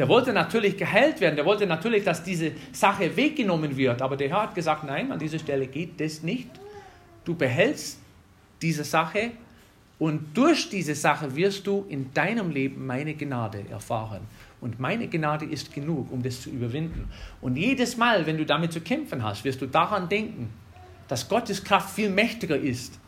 Der 0.00 0.08
wollte 0.08 0.32
natürlich 0.32 0.78
geheilt 0.78 1.20
werden, 1.20 1.36
der 1.36 1.44
wollte 1.44 1.66
natürlich, 1.66 2.04
dass 2.04 2.22
diese 2.22 2.52
Sache 2.72 3.14
weggenommen 3.18 3.76
wird, 3.76 4.00
aber 4.00 4.16
der 4.16 4.30
Herr 4.30 4.44
hat 4.44 4.54
gesagt, 4.54 4.82
nein, 4.84 5.12
an 5.12 5.18
dieser 5.18 5.38
Stelle 5.38 5.66
geht 5.66 6.00
das 6.00 6.22
nicht. 6.22 6.48
Du 7.22 7.34
behältst 7.34 8.00
diese 8.62 8.82
Sache 8.82 9.32
und 9.98 10.34
durch 10.34 10.70
diese 10.70 10.94
Sache 10.94 11.36
wirst 11.36 11.66
du 11.66 11.84
in 11.90 12.14
deinem 12.14 12.48
Leben 12.48 12.86
meine 12.86 13.12
Gnade 13.12 13.62
erfahren. 13.68 14.22
Und 14.62 14.80
meine 14.80 15.06
Gnade 15.06 15.44
ist 15.44 15.70
genug, 15.70 16.10
um 16.10 16.22
das 16.22 16.40
zu 16.40 16.48
überwinden. 16.48 17.10
Und 17.42 17.56
jedes 17.56 17.98
Mal, 17.98 18.24
wenn 18.24 18.38
du 18.38 18.46
damit 18.46 18.72
zu 18.72 18.80
kämpfen 18.80 19.22
hast, 19.22 19.44
wirst 19.44 19.60
du 19.60 19.66
daran 19.66 20.08
denken, 20.08 20.48
dass 21.08 21.28
Gottes 21.28 21.62
Kraft 21.62 21.94
viel 21.94 22.08
mächtiger 22.08 22.56
ist, 22.56 22.98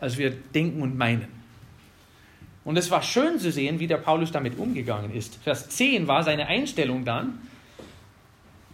als 0.00 0.16
wir 0.16 0.30
denken 0.30 0.80
und 0.80 0.96
meinen. 0.96 1.26
Und 2.64 2.78
es 2.78 2.90
war 2.90 3.02
schön 3.02 3.38
zu 3.38 3.52
sehen, 3.52 3.78
wie 3.78 3.86
der 3.86 3.98
Paulus 3.98 4.32
damit 4.32 4.58
umgegangen 4.58 5.12
ist. 5.12 5.36
Vers 5.42 5.68
10 5.68 6.08
war 6.08 6.22
seine 6.22 6.46
Einstellung 6.46 7.04
dann, 7.04 7.38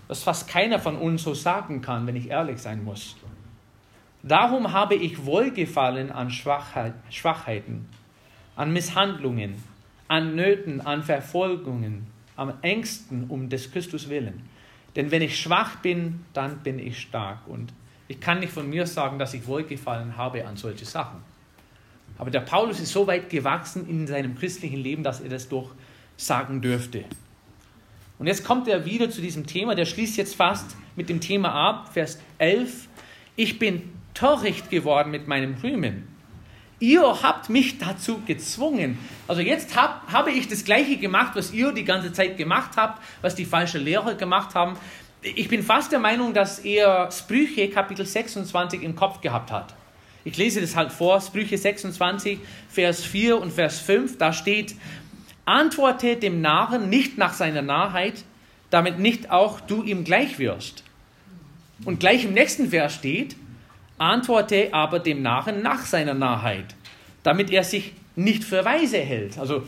was 0.07 0.23
fast 0.23 0.49
keiner 0.49 0.79
von 0.79 0.97
uns 0.97 1.23
so 1.23 1.35
sagen 1.35 1.83
kann, 1.83 2.07
wenn 2.07 2.17
ich 2.17 2.31
ehrlich 2.31 2.59
sein 2.59 2.85
muss. 2.85 3.17
Darum 4.23 4.73
habe 4.73 4.95
ich 4.95 5.25
Wohlgefallen 5.25 6.13
an 6.13 6.31
Schwachheit, 6.31 6.95
Schwachheiten, 7.11 7.89
an 8.55 8.73
Misshandlungen, 8.73 9.55
an 10.09 10.37
Nöten, 10.37 10.81
an 10.81 11.03
Verfolgungen, 11.03 12.07
an 12.37 12.55
Ängsten 12.63 13.25
um 13.29 13.49
des 13.49 13.73
Christus 13.73 14.09
willen. 14.09 14.43
Denn 14.97 15.11
wenn 15.11 15.23
ich 15.23 15.39
schwach 15.39 15.77
bin, 15.77 16.25
dann 16.33 16.59
bin 16.59 16.79
ich 16.79 16.99
stark. 16.99 17.47
Und 17.47 17.73
ich 18.09 18.21
kann 18.21 18.41
nicht 18.41 18.53
von 18.53 18.69
mir 18.69 18.87
sagen, 18.87 19.19
dass 19.19 19.35
ich 19.35 19.47
Wohlgefallen 19.47 20.17
habe 20.17 20.47
an 20.47 20.57
solche 20.57 20.85
Sachen. 20.85 21.23
Aber 22.21 22.31
der 22.31 22.41
Paulus 22.41 22.81
ist 22.81 22.93
so 22.93 23.07
weit 23.07 23.31
gewachsen 23.31 23.89
in 23.89 24.07
seinem 24.07 24.37
christlichen 24.37 24.77
Leben, 24.77 25.03
dass 25.03 25.21
er 25.21 25.31
das 25.31 25.49
doch 25.49 25.71
sagen 26.19 26.61
dürfte. 26.61 27.07
Und 28.19 28.27
jetzt 28.27 28.45
kommt 28.45 28.69
er 28.69 28.85
wieder 28.85 29.09
zu 29.09 29.23
diesem 29.23 29.47
Thema, 29.47 29.75
der 29.75 29.87
schließt 29.87 30.19
jetzt 30.19 30.35
fast 30.35 30.77
mit 30.97 31.09
dem 31.09 31.23
Thema 31.23 31.51
ab, 31.55 31.95
Vers 31.95 32.21
11. 32.37 32.89
Ich 33.37 33.59
bin 33.59 33.91
töricht 34.13 34.69
geworden 34.69 35.11
mit 35.11 35.29
meinem 35.29 35.55
Rühmen. 35.63 36.09
Ihr 36.79 37.23
habt 37.23 37.49
mich 37.49 37.79
dazu 37.79 38.21
gezwungen. 38.27 38.99
Also 39.27 39.41
jetzt 39.41 39.75
hab, 39.75 40.13
habe 40.13 40.31
ich 40.31 40.47
das 40.47 40.67
Gleiche 40.67 40.99
gemacht, 40.99 41.33
was 41.37 41.55
ihr 41.55 41.73
die 41.73 41.85
ganze 41.85 42.13
Zeit 42.13 42.37
gemacht 42.37 42.73
habt, 42.77 43.03
was 43.23 43.35
die 43.35 43.47
falsche 43.47 43.79
Lehrer 43.79 44.15
gemacht 44.15 44.55
haben. 44.55 44.77
Ich 45.23 45.49
bin 45.49 45.63
fast 45.63 45.91
der 45.91 46.01
Meinung, 46.01 46.35
dass 46.35 46.59
er 46.59 47.11
Sprüche 47.11 47.71
Kapitel 47.71 48.05
26 48.05 48.83
im 48.83 48.95
Kopf 48.95 49.23
gehabt 49.23 49.51
hat. 49.51 49.75
Ich 50.25 50.37
lese 50.37 50.61
das 50.61 50.77
halt 50.77 50.93
vor, 50.93 51.21
Sprüche 51.21 51.57
26, 51.57 52.39
Vers 52.69 53.05
4 53.05 53.41
und 53.41 53.53
Vers 53.53 53.81
5, 53.81 54.19
da 54.19 54.33
steht, 54.33 54.75
antworte 55.45 56.17
dem 56.17 56.41
Narren 56.41 56.89
nicht 56.91 57.19
nach 57.19 57.33
seiner 57.33 57.63
Narrheit, 57.63 58.25
damit 58.71 58.99
nicht 58.99 59.31
auch 59.31 59.61
du 59.61 59.83
ihm 59.83 60.05
gleich 60.05 60.39
wirst. 60.39 60.85
Und 61.85 61.99
gleich 62.01 62.25
im 62.25 62.35
nächsten 62.35 62.71
Vers 62.71 62.95
steht, 62.95 63.37
antworte 63.99 64.69
aber 64.73 64.99
dem 64.99 65.23
Narren 65.23 65.63
nach 65.63 65.85
seiner 65.87 66.15
Narrheit, 66.15 66.75
damit 67.23 67.51
er 67.51 67.65
sich 67.65 67.93
nicht 68.17 68.45
für 68.45 68.65
weise 68.65 68.99
hält. 68.99 69.39
Also 69.39 69.65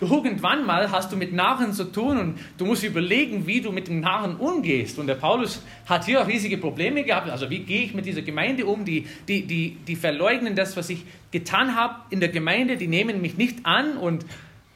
Irgendwann 0.00 0.64
mal 0.64 0.90
hast 0.90 1.12
du 1.12 1.16
mit 1.16 1.34
Narren 1.34 1.74
zu 1.74 1.84
tun 1.84 2.18
und 2.18 2.38
du 2.56 2.64
musst 2.64 2.82
überlegen, 2.84 3.46
wie 3.46 3.60
du 3.60 3.70
mit 3.70 3.88
den 3.88 4.00
Narren 4.00 4.36
umgehst. 4.36 4.98
Und 4.98 5.06
der 5.06 5.14
Paulus 5.14 5.62
hat 5.86 6.06
hier 6.06 6.26
riesige 6.26 6.56
Probleme 6.56 7.04
gehabt. 7.04 7.28
Also 7.28 7.50
wie 7.50 7.60
gehe 7.60 7.82
ich 7.82 7.92
mit 7.92 8.06
dieser 8.06 8.22
Gemeinde 8.22 8.64
um? 8.64 8.86
Die, 8.86 9.06
die, 9.28 9.46
die, 9.46 9.76
die 9.86 9.96
verleugnen 9.96 10.56
das, 10.56 10.74
was 10.76 10.88
ich 10.88 11.04
getan 11.32 11.76
habe 11.76 11.96
in 12.08 12.20
der 12.20 12.30
Gemeinde. 12.30 12.78
Die 12.78 12.86
nehmen 12.86 13.20
mich 13.20 13.36
nicht 13.36 13.66
an 13.66 13.98
und 13.98 14.24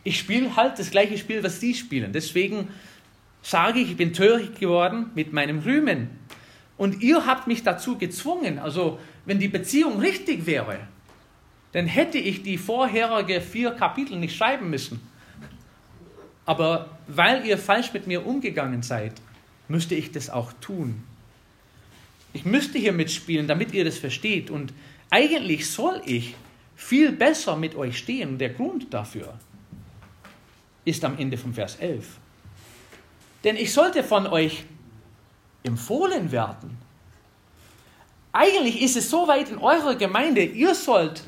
ich 0.02 0.18
spiele 0.18 0.56
halt 0.56 0.78
das 0.78 0.90
gleiche 0.90 1.16
Spiel, 1.16 1.42
was 1.42 1.58
sie 1.58 1.72
spielen. 1.72 2.12
Deswegen 2.12 2.68
sage 3.40 3.80
ich, 3.80 3.92
ich 3.92 3.96
bin 3.96 4.12
töricht 4.12 4.60
geworden 4.60 5.06
mit 5.14 5.32
meinem 5.32 5.60
Rühmen. 5.60 6.10
Und 6.76 7.02
ihr 7.02 7.24
habt 7.24 7.46
mich 7.46 7.62
dazu 7.62 7.96
gezwungen. 7.96 8.58
Also 8.58 8.98
wenn 9.24 9.38
die 9.38 9.48
Beziehung 9.48 10.00
richtig 10.00 10.44
wäre, 10.44 10.80
dann 11.72 11.86
hätte 11.86 12.18
ich 12.18 12.42
die 12.42 12.58
vorherige 12.58 13.40
vier 13.40 13.70
Kapitel 13.70 14.18
nicht 14.18 14.36
schreiben 14.36 14.68
müssen. 14.68 15.00
Aber 16.46 16.90
weil 17.06 17.44
ihr 17.46 17.58
falsch 17.58 17.92
mit 17.92 18.06
mir 18.06 18.26
umgegangen 18.26 18.82
seid, 18.82 19.14
müsste 19.68 19.94
ich 19.94 20.12
das 20.12 20.30
auch 20.30 20.52
tun. 20.60 21.02
Ich 22.32 22.44
müsste 22.44 22.78
hier 22.78 22.92
mitspielen, 22.92 23.46
damit 23.46 23.72
ihr 23.72 23.84
das 23.84 23.98
versteht. 23.98 24.50
Und 24.50 24.72
eigentlich 25.10 25.70
soll 25.70 26.02
ich 26.04 26.34
viel 26.76 27.12
besser 27.12 27.56
mit 27.56 27.76
euch 27.76 27.98
stehen. 27.98 28.38
Der 28.38 28.50
Grund 28.50 28.92
dafür 28.92 29.38
ist 30.84 31.04
am 31.04 31.16
Ende 31.16 31.38
vom 31.38 31.54
Vers 31.54 31.76
11. 31.76 32.18
Denn 33.44 33.56
ich 33.56 33.72
sollte 33.72 34.02
von 34.02 34.26
euch 34.26 34.64
empfohlen 35.62 36.30
werden. 36.30 36.76
Eigentlich 38.32 38.82
ist 38.82 38.96
es 38.96 39.08
so 39.08 39.28
weit 39.28 39.50
in 39.50 39.58
eurer 39.58 39.94
Gemeinde, 39.94 40.44
ihr 40.44 40.74
sollt 40.74 41.22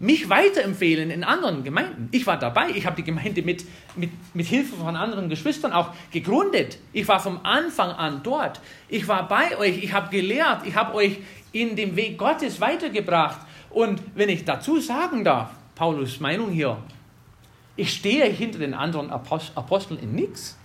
mich 0.00 0.30
weiterempfehlen 0.30 1.10
in 1.10 1.24
anderen 1.24 1.62
Gemeinden. 1.62 2.08
Ich 2.10 2.26
war 2.26 2.38
dabei, 2.38 2.70
ich 2.70 2.86
habe 2.86 2.96
die 2.96 3.04
Gemeinde 3.04 3.42
mit, 3.42 3.66
mit, 3.96 4.10
mit 4.32 4.46
Hilfe 4.46 4.74
von 4.76 4.96
anderen 4.96 5.28
Geschwistern 5.28 5.72
auch 5.72 5.90
gegründet. 6.10 6.78
Ich 6.94 7.06
war 7.06 7.20
vom 7.20 7.40
Anfang 7.42 7.90
an 7.90 8.22
dort. 8.22 8.60
Ich 8.88 9.06
war 9.08 9.28
bei 9.28 9.58
euch, 9.58 9.84
ich 9.84 9.92
habe 9.92 10.08
gelehrt, 10.10 10.66
ich 10.66 10.74
habe 10.74 10.94
euch 10.94 11.18
in 11.52 11.76
dem 11.76 11.96
Weg 11.96 12.16
Gottes 12.16 12.62
weitergebracht. 12.62 13.40
Und 13.68 14.00
wenn 14.14 14.30
ich 14.30 14.46
dazu 14.46 14.80
sagen 14.80 15.22
darf, 15.22 15.50
Paulus 15.74 16.18
Meinung 16.18 16.50
hier, 16.50 16.78
ich 17.76 17.92
stehe 17.92 18.24
hinter 18.24 18.58
den 18.58 18.72
anderen 18.72 19.10
Aposteln 19.10 20.00
in 20.00 20.14
nichts. 20.14 20.56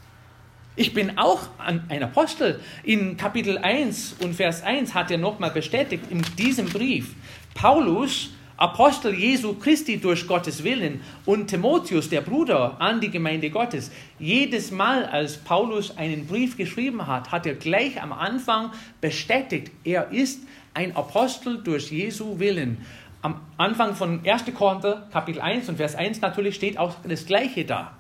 Ich 0.78 0.94
bin 0.94 1.18
auch 1.18 1.42
ein 1.58 2.04
Apostel. 2.04 2.62
In 2.84 3.18
Kapitel 3.18 3.58
1 3.58 4.18
und 4.22 4.34
Vers 4.34 4.64
1 4.64 4.94
hat 4.94 5.12
er 5.12 5.18
nochmal 5.18 5.52
bestätigt 5.52 6.06
in 6.10 6.22
diesem 6.38 6.68
Brief, 6.68 7.16
Paulus 7.54 8.32
Apostel 8.58 9.14
Jesu 9.14 9.54
Christi 9.56 9.98
durch 9.98 10.26
Gottes 10.28 10.64
Willen 10.64 11.02
und 11.26 11.48
Timotheus, 11.48 12.08
der 12.08 12.22
Bruder, 12.22 12.78
an 12.80 13.02
die 13.02 13.10
Gemeinde 13.10 13.50
Gottes. 13.50 13.92
Jedes 14.18 14.72
Mal, 14.72 15.06
als 15.06 15.38
Paulus 15.38 15.98
einen 15.98 16.26
Brief 16.26 16.56
geschrieben 16.56 17.06
hat, 17.06 17.34
hat 17.34 17.46
er 17.46 17.56
gleich 17.56 18.02
am 18.02 18.14
Anfang 18.14 18.72
bestätigt, 19.02 19.72
er 19.84 20.10
ist 20.12 20.44
ein 20.74 20.96
Apostel 20.96 21.62
durch 21.64 21.92
Jesu 21.92 22.40
Willen. 22.40 22.78
Am 23.22 23.42
Anfang 23.58 23.94
von 23.94 24.22
1. 24.26 24.46
Korinther, 24.54 25.08
Kapitel 25.12 25.42
1 25.42 25.68
und 25.68 25.76
Vers 25.76 25.96
1 25.96 26.22
natürlich 26.22 26.56
steht 26.56 26.78
auch 26.78 26.96
das 27.06 27.26
Gleiche 27.26 27.66
da. 27.66 27.98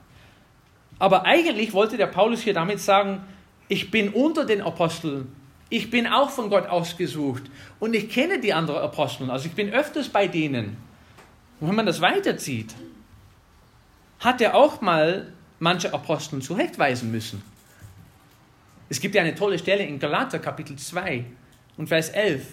Aber 1.00 1.26
eigentlich 1.26 1.74
wollte 1.74 1.98
der 1.98 2.08
Paulus 2.08 2.42
hier 2.42 2.54
damit 2.54 2.80
sagen, 2.80 3.24
ich 3.68 3.92
bin 3.92 4.10
unter 4.10 4.46
den 4.46 4.62
Aposteln 4.62 5.36
ich 5.70 5.90
bin 5.90 6.08
auch 6.08 6.30
von 6.30 6.50
Gott 6.50 6.68
ausgesucht 6.68 7.44
und 7.80 7.96
ich 7.96 8.10
kenne 8.10 8.40
die 8.40 8.54
anderen 8.54 8.82
Apostel, 8.82 9.32
also 9.32 9.48
ich 9.48 9.54
bin 9.54 9.72
öfters 9.72 10.10
bei 10.10 10.28
denen. 10.28 10.78
Und 11.60 11.70
wenn 11.70 11.76
man 11.76 11.86
das 11.86 12.02
weiterzieht, 12.02 12.76
hat 14.20 14.42
er 14.42 14.56
auch 14.56 14.82
mal 14.82 15.34
manche 15.60 15.94
Aposteln 15.94 16.42
zurechtweisen 16.42 17.12
müssen. 17.12 17.42
Es 18.90 19.00
gibt 19.00 19.16
ja 19.16 19.22
eine 19.22 19.36
tolle 19.36 19.58
Stelle 19.58 19.84
in 19.84 19.98
Galater 20.00 20.40
Kapitel 20.40 20.76
2 20.76 21.26
und 21.78 21.88
Vers 21.88 22.10
11. 22.10 22.46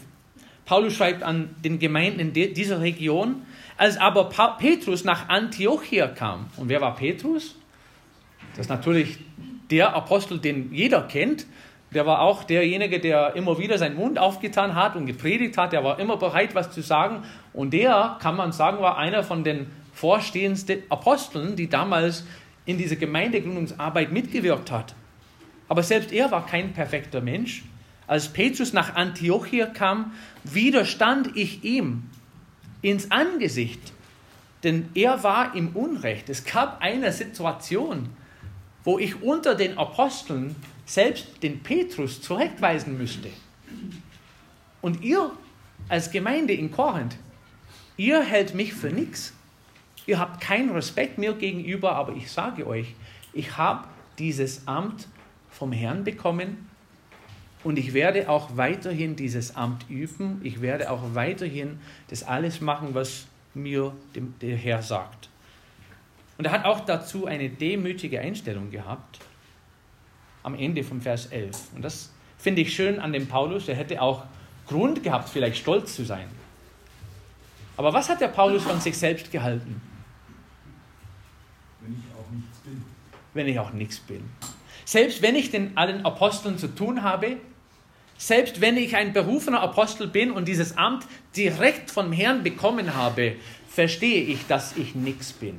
Paulus 0.64 0.95
schreibt 0.95 1.23
an 1.23 1.54
den 1.62 1.78
Gemeinden 1.78 2.21
in 2.21 2.33
dieser 2.33 2.81
Region, 2.81 3.42
als 3.76 3.97
aber 3.97 4.31
Petrus 4.59 5.04
nach 5.04 5.28
Antiochia 5.28 6.09
kam. 6.09 6.47
Und 6.57 6.69
wer 6.69 6.81
war 6.81 6.95
Petrus? 6.95 7.57
Das 8.52 8.66
ist 8.66 8.71
natürlich 8.71 9.19
der 9.71 9.95
Apostel, 9.95 10.38
den 10.38 10.73
jeder 10.73 11.02
kennt 11.02 11.47
der 11.94 12.06
war 12.06 12.20
auch 12.20 12.44
derjenige, 12.44 13.00
der 13.00 13.37
immer 13.37 13.58
wieder 13.58 13.76
seinen 13.76 13.96
Mund 13.96 14.18
aufgetan 14.18 14.75
hat 14.75 14.96
und 14.96 15.06
gepredigt 15.06 15.58
hat. 15.58 15.72
Der 15.72 15.84
war 15.84 15.99
immer 15.99 16.16
bereit, 16.16 16.54
was 16.54 16.70
zu 16.70 16.80
sagen. 16.80 17.22
Und 17.52 17.72
der, 17.72 18.16
kann 18.20 18.37
man 18.37 18.52
sagen, 18.52 18.80
war 18.80 18.96
einer 18.96 19.22
von 19.22 19.44
den 19.44 19.66
vorstehendsten 19.92 20.82
Aposteln, 20.88 21.54
die 21.54 21.68
damals 21.68 22.25
in 22.64 22.78
dieser 22.78 22.96
Gemeindegründungsarbeit 22.96 24.11
mitgewirkt 24.11 24.70
hat. 24.70 24.94
Aber 25.68 25.82
selbst 25.82 26.12
er 26.12 26.30
war 26.30 26.46
kein 26.46 26.72
perfekter 26.72 27.20
Mensch. 27.20 27.64
Als 28.06 28.28
Petrus 28.28 28.72
nach 28.72 28.94
Antiochia 28.94 29.66
kam, 29.66 30.12
widerstand 30.44 31.37
ich 31.37 31.64
ihm 31.64 32.11
ins 32.80 33.11
Angesicht, 33.11 33.92
denn 34.64 34.88
er 34.94 35.22
war 35.22 35.54
im 35.54 35.76
Unrecht. 35.76 36.28
Es 36.28 36.44
gab 36.44 36.80
eine 36.80 37.12
Situation, 37.12 38.08
wo 38.84 38.99
ich 38.99 39.22
unter 39.22 39.54
den 39.54 39.78
Aposteln 39.78 40.56
selbst 40.92 41.42
den 41.42 41.62
Petrus 41.62 42.20
zurechtweisen 42.20 42.99
müsste. 42.99 43.30
Und 44.82 45.02
ihr 45.02 45.30
als 45.88 46.11
Gemeinde 46.11 46.52
in 46.52 46.70
Korinth, 46.70 47.16
ihr 47.96 48.22
hält 48.22 48.54
mich 48.54 48.75
für 48.75 48.90
nichts. 48.90 49.32
Ihr 50.04 50.18
habt 50.18 50.42
keinen 50.42 50.70
Respekt 50.70 51.16
mir 51.16 51.32
gegenüber, 51.32 51.94
aber 51.94 52.14
ich 52.14 52.30
sage 52.30 52.66
euch, 52.66 52.94
ich 53.32 53.56
habe 53.56 53.88
dieses 54.18 54.68
Amt 54.68 55.08
vom 55.50 55.72
Herrn 55.72 56.04
bekommen 56.04 56.68
und 57.64 57.78
ich 57.78 57.94
werde 57.94 58.28
auch 58.28 58.58
weiterhin 58.58 59.16
dieses 59.16 59.56
Amt 59.56 59.88
üben. 59.88 60.42
Ich 60.44 60.61
werde 60.61 60.90
auch 60.90 61.14
weiterhin 61.14 61.80
das 62.08 62.22
alles 62.22 62.61
machen, 62.61 62.88
was 62.92 63.28
mir 63.54 63.94
der 64.14 64.56
Herr 64.56 64.82
sagt. 64.82 65.30
Und 66.37 66.44
er 66.44 66.52
hat 66.52 66.66
auch 66.66 66.80
dazu 66.80 67.25
eine 67.25 67.49
demütige 67.49 68.20
Einstellung 68.20 68.70
gehabt 68.70 69.20
am 70.42 70.54
Ende 70.54 70.82
vom 70.84 71.00
Vers 71.00 71.26
11. 71.26 71.56
Und 71.75 71.82
das 71.82 72.11
finde 72.38 72.62
ich 72.62 72.75
schön 72.75 72.99
an 72.99 73.12
dem 73.12 73.26
Paulus. 73.26 73.68
Er 73.68 73.76
hätte 73.76 74.00
auch 74.00 74.25
Grund 74.66 75.02
gehabt, 75.02 75.28
vielleicht 75.28 75.58
stolz 75.58 75.94
zu 75.94 76.04
sein. 76.04 76.28
Aber 77.76 77.92
was 77.92 78.08
hat 78.08 78.20
der 78.20 78.28
Paulus 78.28 78.62
von 78.64 78.80
sich 78.80 78.96
selbst 78.96 79.30
gehalten? 79.30 79.80
Wenn 81.80 81.92
ich 81.94 82.14
auch 82.14 82.30
nichts 82.30 82.58
bin. 82.58 82.84
Wenn 83.34 83.49
ich 83.49 83.58
auch 83.58 83.72
nichts 83.72 83.99
bin. 83.99 84.30
Selbst 84.84 85.22
wenn 85.22 85.37
ich 85.37 85.50
den 85.50 85.76
allen 85.76 86.04
Aposteln 86.04 86.58
zu 86.58 86.68
tun 86.68 87.02
habe, 87.02 87.37
selbst 88.18 88.61
wenn 88.61 88.76
ich 88.76 88.94
ein 88.94 89.12
berufener 89.12 89.61
Apostel 89.61 90.06
bin 90.06 90.30
und 90.30 90.46
dieses 90.46 90.76
Amt 90.76 91.06
direkt 91.34 91.90
vom 91.90 92.12
Herrn 92.12 92.42
bekommen 92.42 92.94
habe, 92.94 93.37
verstehe 93.68 94.22
ich, 94.22 94.46
dass 94.46 94.76
ich 94.76 94.94
nichts 94.94 95.32
bin. 95.32 95.58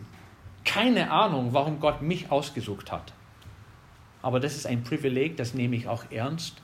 Keine 0.64 1.12
Ahnung, 1.12 1.50
warum 1.52 1.80
Gott 1.80 2.02
mich 2.02 2.32
ausgesucht 2.32 2.92
hat. 2.92 3.12
Aber 4.24 4.40
das 4.40 4.56
ist 4.56 4.66
ein 4.66 4.84
Privileg, 4.84 5.38
das 5.38 5.54
nehme 5.54 5.76
ich 5.76 5.88
auch 5.88 6.06
ernst. 6.10 6.56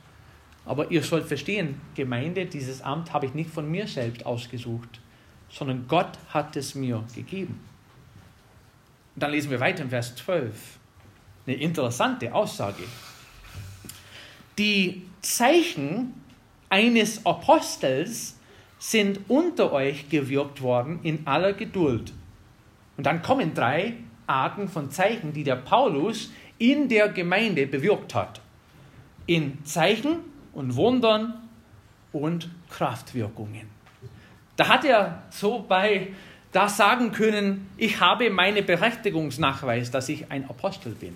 Aber 0.65 0.89
ihr 0.89 1.03
sollt 1.03 1.27
verstehen, 1.27 1.79
Gemeinde, 1.93 2.45
dieses 2.45 2.81
Amt 2.81 3.13
habe 3.13 3.27
ich 3.27 3.33
nicht 3.33 3.49
von 3.49 3.69
mir 3.69 3.87
selbst 3.87 4.25
ausgesucht, 4.25 4.99
sondern 5.49 5.87
Gott 5.87 6.17
hat 6.29 6.55
es 6.55 6.73
mir 6.73 7.03
gegeben. 7.13 7.59
Und 9.15 9.23
dann 9.23 9.31
lesen 9.31 9.51
wir 9.51 9.59
weiter 9.59 9.83
im 9.83 9.89
Vers 9.89 10.15
12. 10.15 10.79
Eine 11.45 11.57
interessante 11.57 12.33
Aussage. 12.33 12.83
Die 14.57 15.03
Zeichen 15.21 16.13
eines 16.69 17.25
Apostels 17.25 18.37
sind 18.77 19.19
unter 19.27 19.73
euch 19.73 20.09
gewirkt 20.09 20.61
worden 20.61 20.99
in 21.03 21.27
aller 21.27 21.53
Geduld. 21.53 22.13
Und 22.95 23.05
dann 23.05 23.21
kommen 23.21 23.53
drei 23.53 23.95
Arten 24.27 24.69
von 24.69 24.91
Zeichen, 24.91 25.33
die 25.33 25.43
der 25.43 25.55
Paulus 25.55 26.29
in 26.59 26.87
der 26.87 27.09
Gemeinde 27.09 27.65
bewirkt 27.65 28.13
hat. 28.13 28.39
In 29.25 29.63
Zeichen 29.65 30.17
und 30.53 30.75
Wundern 30.75 31.49
und 32.11 32.49
Kraftwirkungen. 32.69 33.67
Da 34.55 34.67
hat 34.67 34.85
er 34.85 35.23
so 35.29 35.65
bei 35.67 36.09
das 36.51 36.77
sagen 36.77 37.11
können, 37.11 37.69
ich 37.77 37.99
habe 37.99 38.29
meine 38.29 38.63
Berechtigungsnachweis, 38.63 39.91
dass 39.91 40.09
ich 40.09 40.31
ein 40.31 40.49
Apostel 40.49 40.93
bin. 40.93 41.13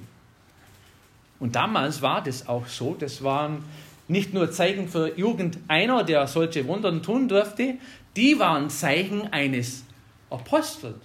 Und 1.40 1.56
damals 1.56 2.02
war 2.02 2.24
das 2.24 2.48
auch 2.48 2.68
so. 2.68 2.96
Das 2.98 3.24
waren 3.24 3.64
nicht 4.08 4.34
nur 4.34 4.52
Zeichen 4.52 4.88
für 4.88 5.10
irgendeiner, 5.18 6.04
der 6.04 6.28
solche 6.28 6.68
Wunder 6.68 7.02
tun 7.02 7.28
durfte, 7.28 7.76
die 8.16 8.38
waren 8.38 8.70
Zeichen 8.70 9.34
eines 9.34 9.84
Apostels. 10.30 11.02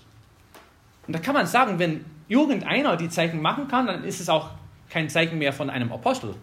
Und 1.06 1.14
da 1.14 1.18
kann 1.20 1.34
man 1.34 1.46
sagen, 1.46 1.78
wenn 1.78 2.04
irgendeiner 2.28 2.96
die 2.96 3.08
Zeichen 3.08 3.40
machen 3.40 3.68
kann, 3.68 3.86
dann 3.86 4.04
ist 4.04 4.20
es 4.20 4.28
auch 4.28 4.50
kein 4.90 5.08
Zeichen 5.08 5.38
mehr 5.38 5.52
von 5.52 5.70
einem 5.70 5.92
Apostel. 5.92 6.34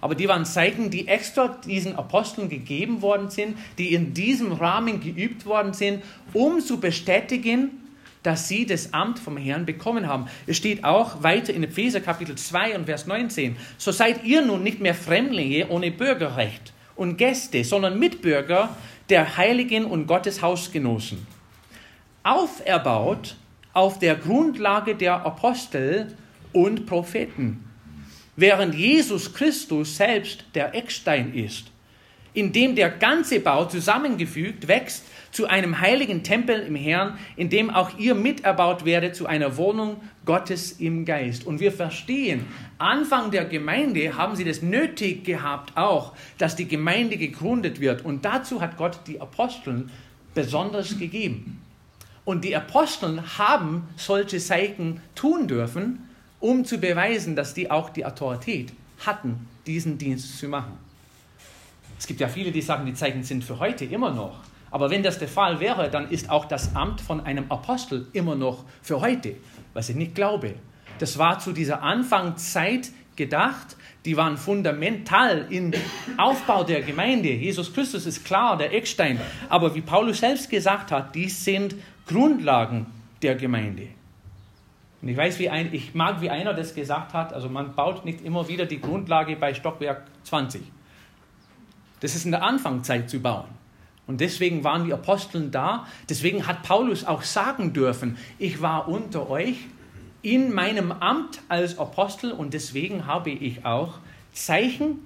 Aber 0.00 0.14
die 0.14 0.28
waren 0.28 0.44
Zeichen, 0.44 0.90
die 0.90 1.08
extra 1.08 1.48
diesen 1.48 1.96
Aposteln 1.96 2.48
gegeben 2.48 3.02
worden 3.02 3.30
sind, 3.30 3.56
die 3.78 3.94
in 3.94 4.12
diesem 4.14 4.52
Rahmen 4.52 5.00
geübt 5.00 5.46
worden 5.46 5.72
sind, 5.72 6.04
um 6.32 6.60
zu 6.60 6.78
bestätigen, 6.78 7.70
dass 8.22 8.48
sie 8.48 8.66
das 8.66 8.92
Amt 8.92 9.18
vom 9.18 9.36
Herrn 9.36 9.66
bekommen 9.66 10.06
haben. 10.06 10.26
Es 10.46 10.56
steht 10.56 10.84
auch 10.84 11.22
weiter 11.22 11.54
in 11.54 11.62
Epheser 11.62 12.00
Kapitel 12.00 12.34
2 12.34 12.76
und 12.76 12.86
Vers 12.86 13.06
19. 13.06 13.56
So 13.78 13.92
seid 13.92 14.24
ihr 14.24 14.42
nun 14.42 14.62
nicht 14.62 14.80
mehr 14.80 14.94
Fremdlinge 14.94 15.68
ohne 15.68 15.92
Bürgerrecht 15.92 16.72
und 16.96 17.16
Gäste, 17.16 17.64
sondern 17.64 17.98
Mitbürger 17.98 18.76
der 19.08 19.36
Heiligen 19.36 19.84
und 19.84 20.06
Gottes 20.06 20.42
Hausgenossen. 20.42 21.24
Auferbaut 22.24 23.36
auf 23.76 23.98
der 23.98 24.14
Grundlage 24.14 24.94
der 24.94 25.26
Apostel 25.26 26.16
und 26.54 26.86
Propheten, 26.86 27.62
während 28.34 28.74
Jesus 28.74 29.34
Christus 29.34 29.98
selbst 29.98 30.46
der 30.54 30.74
Eckstein 30.74 31.34
ist, 31.34 31.66
in 32.32 32.52
dem 32.52 32.74
der 32.74 32.88
ganze 32.88 33.38
Bau 33.38 33.66
zusammengefügt 33.66 34.66
wächst 34.66 35.04
zu 35.30 35.46
einem 35.46 35.78
heiligen 35.78 36.22
Tempel 36.22 36.60
im 36.60 36.74
Herrn, 36.74 37.18
in 37.36 37.50
dem 37.50 37.68
auch 37.68 37.98
ihr 37.98 38.14
miterbaut 38.14 38.86
werdet 38.86 39.14
zu 39.14 39.26
einer 39.26 39.58
Wohnung 39.58 40.00
Gottes 40.24 40.72
im 40.80 41.04
Geist. 41.04 41.46
Und 41.46 41.60
wir 41.60 41.70
verstehen, 41.70 42.46
Anfang 42.78 43.30
der 43.30 43.44
Gemeinde 43.44 44.16
haben 44.16 44.36
sie 44.36 44.44
das 44.44 44.62
nötig 44.62 45.24
gehabt 45.24 45.76
auch, 45.76 46.14
dass 46.38 46.56
die 46.56 46.66
Gemeinde 46.66 47.18
gegründet 47.18 47.78
wird. 47.80 48.06
Und 48.06 48.24
dazu 48.24 48.62
hat 48.62 48.78
Gott 48.78 49.00
die 49.06 49.20
Aposteln 49.20 49.90
besonders 50.32 50.98
gegeben. 50.98 51.60
Und 52.26 52.44
die 52.44 52.56
Aposteln 52.56 53.38
haben 53.38 53.88
solche 53.96 54.38
Zeichen 54.38 55.00
tun 55.14 55.46
dürfen, 55.46 56.08
um 56.40 56.64
zu 56.64 56.78
beweisen, 56.78 57.36
dass 57.36 57.54
die 57.54 57.70
auch 57.70 57.88
die 57.88 58.04
Autorität 58.04 58.72
hatten, 59.06 59.46
diesen 59.64 59.96
Dienst 59.96 60.38
zu 60.38 60.48
machen. 60.48 60.72
Es 61.96 62.06
gibt 62.06 62.20
ja 62.20 62.26
viele, 62.26 62.50
die 62.50 62.62
sagen, 62.62 62.84
die 62.84 62.94
Zeichen 62.94 63.22
sind 63.22 63.44
für 63.44 63.60
heute 63.60 63.84
immer 63.84 64.10
noch. 64.10 64.40
Aber 64.72 64.90
wenn 64.90 65.04
das 65.04 65.20
der 65.20 65.28
Fall 65.28 65.60
wäre, 65.60 65.88
dann 65.88 66.10
ist 66.10 66.28
auch 66.28 66.46
das 66.46 66.74
Amt 66.74 67.00
von 67.00 67.20
einem 67.20 67.50
Apostel 67.50 68.08
immer 68.12 68.34
noch 68.34 68.64
für 68.82 69.00
heute, 69.00 69.36
was 69.72 69.88
ich 69.88 69.96
nicht 69.96 70.16
glaube. 70.16 70.54
Das 70.98 71.18
war 71.18 71.38
zu 71.38 71.52
dieser 71.52 71.82
Anfangszeit 71.82 72.90
gedacht. 73.14 73.76
Die 74.04 74.16
waren 74.16 74.36
fundamental 74.36 75.46
im 75.48 75.72
Aufbau 76.16 76.64
der 76.64 76.82
Gemeinde. 76.82 77.30
Jesus 77.30 77.72
Christus 77.72 78.04
ist 78.04 78.24
klar, 78.24 78.58
der 78.58 78.74
Eckstein. 78.74 79.20
Aber 79.48 79.76
wie 79.76 79.80
Paulus 79.80 80.18
selbst 80.18 80.50
gesagt 80.50 80.90
hat, 80.90 81.14
dies 81.14 81.44
sind 81.44 81.76
Grundlagen 82.06 82.86
der 83.22 83.34
Gemeinde. 83.34 83.88
Und 85.02 85.08
ich 85.08 85.16
weiß, 85.16 85.38
wie 85.38 85.50
ein, 85.50 85.72
ich 85.72 85.94
mag, 85.94 86.20
wie 86.20 86.30
einer 86.30 86.54
das 86.54 86.74
gesagt 86.74 87.12
hat, 87.12 87.32
also 87.32 87.48
man 87.48 87.74
baut 87.74 88.04
nicht 88.04 88.24
immer 88.24 88.48
wieder 88.48 88.66
die 88.66 88.80
Grundlage 88.80 89.36
bei 89.36 89.54
Stockwerk 89.54 90.06
20. 90.24 90.62
Das 92.00 92.14
ist 92.14 92.24
in 92.24 92.30
der 92.30 92.42
Anfangszeit 92.42 93.08
zu 93.08 93.20
bauen. 93.20 93.46
Und 94.06 94.20
deswegen 94.20 94.62
waren 94.62 94.84
die 94.84 94.92
Aposteln 94.92 95.50
da. 95.50 95.86
Deswegen 96.08 96.46
hat 96.46 96.62
Paulus 96.62 97.04
auch 97.04 97.22
sagen 97.22 97.72
dürfen, 97.72 98.16
ich 98.38 98.62
war 98.62 98.88
unter 98.88 99.28
euch 99.28 99.56
in 100.22 100.52
meinem 100.52 100.92
Amt 100.92 101.40
als 101.48 101.78
Apostel 101.78 102.32
und 102.32 102.54
deswegen 102.54 103.06
habe 103.06 103.30
ich 103.30 103.64
auch 103.64 103.98
Zeichen 104.32 105.00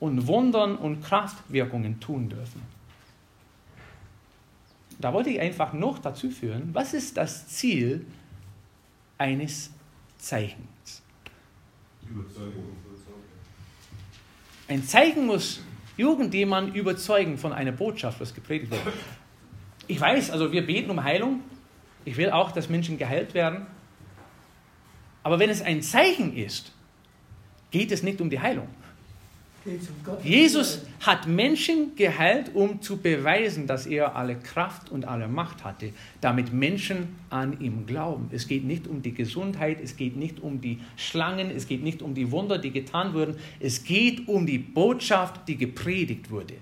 und 0.00 0.26
Wundern 0.26 0.76
und 0.76 1.02
Kraftwirkungen 1.02 2.00
tun 2.00 2.28
dürfen. 2.28 2.62
Da 5.02 5.12
wollte 5.12 5.30
ich 5.30 5.40
einfach 5.40 5.72
noch 5.72 5.98
dazu 5.98 6.30
führen, 6.30 6.70
was 6.72 6.94
ist 6.94 7.16
das 7.16 7.48
Ziel 7.48 8.06
eines 9.18 9.72
Zeichens? 10.16 11.02
Ein 14.68 14.84
Zeichen 14.84 15.26
muss 15.26 15.60
irgendjemand 15.96 16.76
überzeugen 16.76 17.36
von 17.36 17.52
einer 17.52 17.72
Botschaft, 17.72 18.20
was 18.20 18.32
gepredigt 18.32 18.70
wird. 18.70 18.80
Ich 19.88 20.00
weiß, 20.00 20.30
also 20.30 20.52
wir 20.52 20.64
beten 20.64 20.88
um 20.88 21.02
Heilung. 21.02 21.40
Ich 22.04 22.16
will 22.16 22.30
auch, 22.30 22.52
dass 22.52 22.68
Menschen 22.68 22.96
geheilt 22.96 23.34
werden. 23.34 23.66
Aber 25.24 25.40
wenn 25.40 25.50
es 25.50 25.62
ein 25.62 25.82
Zeichen 25.82 26.36
ist, 26.36 26.72
geht 27.72 27.90
es 27.90 28.04
nicht 28.04 28.20
um 28.20 28.30
die 28.30 28.38
Heilung. 28.38 28.68
Jesus 30.24 30.84
hat 31.00 31.28
Menschen 31.28 31.94
geheilt, 31.94 32.50
um 32.54 32.82
zu 32.82 32.96
beweisen, 32.96 33.66
dass 33.68 33.86
er 33.86 34.16
alle 34.16 34.36
Kraft 34.36 34.90
und 34.90 35.04
alle 35.04 35.28
Macht 35.28 35.62
hatte, 35.62 35.92
damit 36.20 36.52
Menschen 36.52 37.16
an 37.30 37.60
ihm 37.60 37.86
glauben. 37.86 38.28
Es 38.32 38.48
geht 38.48 38.64
nicht 38.64 38.88
um 38.88 39.02
die 39.02 39.14
Gesundheit, 39.14 39.78
es 39.80 39.96
geht 39.96 40.16
nicht 40.16 40.40
um 40.40 40.60
die 40.60 40.80
Schlangen, 40.96 41.50
es 41.50 41.68
geht 41.68 41.82
nicht 41.82 42.02
um 42.02 42.14
die 42.14 42.32
Wunder, 42.32 42.58
die 42.58 42.72
getan 42.72 43.14
wurden, 43.14 43.36
es 43.60 43.84
geht 43.84 44.26
um 44.26 44.46
die 44.46 44.58
Botschaft, 44.58 45.46
die 45.46 45.56
gepredigt 45.56 46.30
wurde. 46.30 46.54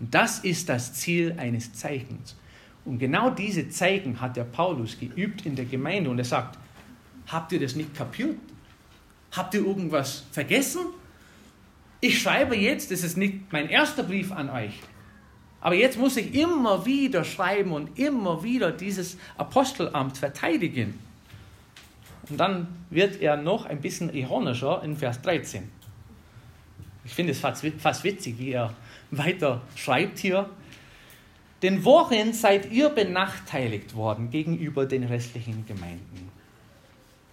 Und 0.00 0.12
das 0.12 0.40
ist 0.40 0.68
das 0.68 0.94
Ziel 0.94 1.34
eines 1.38 1.72
Zeichens. 1.74 2.36
Und 2.84 2.98
genau 2.98 3.30
diese 3.30 3.68
Zeichen 3.68 4.20
hat 4.20 4.36
der 4.36 4.44
Paulus 4.44 4.98
geübt 4.98 5.46
in 5.46 5.54
der 5.54 5.64
Gemeinde 5.64 6.10
und 6.10 6.18
er 6.18 6.24
sagt, 6.24 6.58
habt 7.28 7.52
ihr 7.52 7.60
das 7.60 7.76
nicht 7.76 7.94
kapiert? 7.94 8.36
Habt 9.30 9.54
ihr 9.54 9.64
irgendwas 9.64 10.24
vergessen? 10.32 10.80
Ich 12.04 12.20
schreibe 12.20 12.54
jetzt, 12.54 12.90
das 12.90 13.02
ist 13.02 13.16
nicht 13.16 13.50
mein 13.50 13.70
erster 13.70 14.02
Brief 14.02 14.30
an 14.30 14.50
euch, 14.50 14.74
aber 15.62 15.74
jetzt 15.74 15.96
muss 15.96 16.18
ich 16.18 16.34
immer 16.34 16.84
wieder 16.84 17.24
schreiben 17.24 17.72
und 17.72 17.98
immer 17.98 18.42
wieder 18.42 18.72
dieses 18.72 19.16
Apostelamt 19.38 20.18
verteidigen. 20.18 20.98
Und 22.28 22.38
dann 22.38 22.66
wird 22.90 23.22
er 23.22 23.38
noch 23.38 23.64
ein 23.64 23.80
bisschen 23.80 24.12
ironischer 24.12 24.82
in 24.84 24.98
Vers 24.98 25.22
13. 25.22 25.70
Ich 27.06 27.14
finde 27.14 27.32
es 27.32 27.40
fast 27.40 28.04
witzig, 28.04 28.38
wie 28.38 28.50
er 28.50 28.74
weiter 29.10 29.62
schreibt 29.74 30.18
hier. 30.18 30.50
Denn 31.62 31.86
worin 31.86 32.34
seid 32.34 32.70
ihr 32.70 32.90
benachteiligt 32.90 33.96
worden 33.96 34.28
gegenüber 34.28 34.84
den 34.84 35.04
restlichen 35.04 35.64
Gemeinden? 35.66 36.30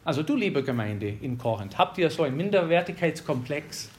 Also 0.05 0.23
du, 0.23 0.37
liebe 0.37 0.63
Gemeinde 0.63 1.09
in 1.09 1.37
Korinth, 1.37 1.77
habt 1.77 1.97
ihr 1.97 2.09
so 2.09 2.23
einen 2.23 2.37
Minderwertigkeitskomplex? 2.37 3.89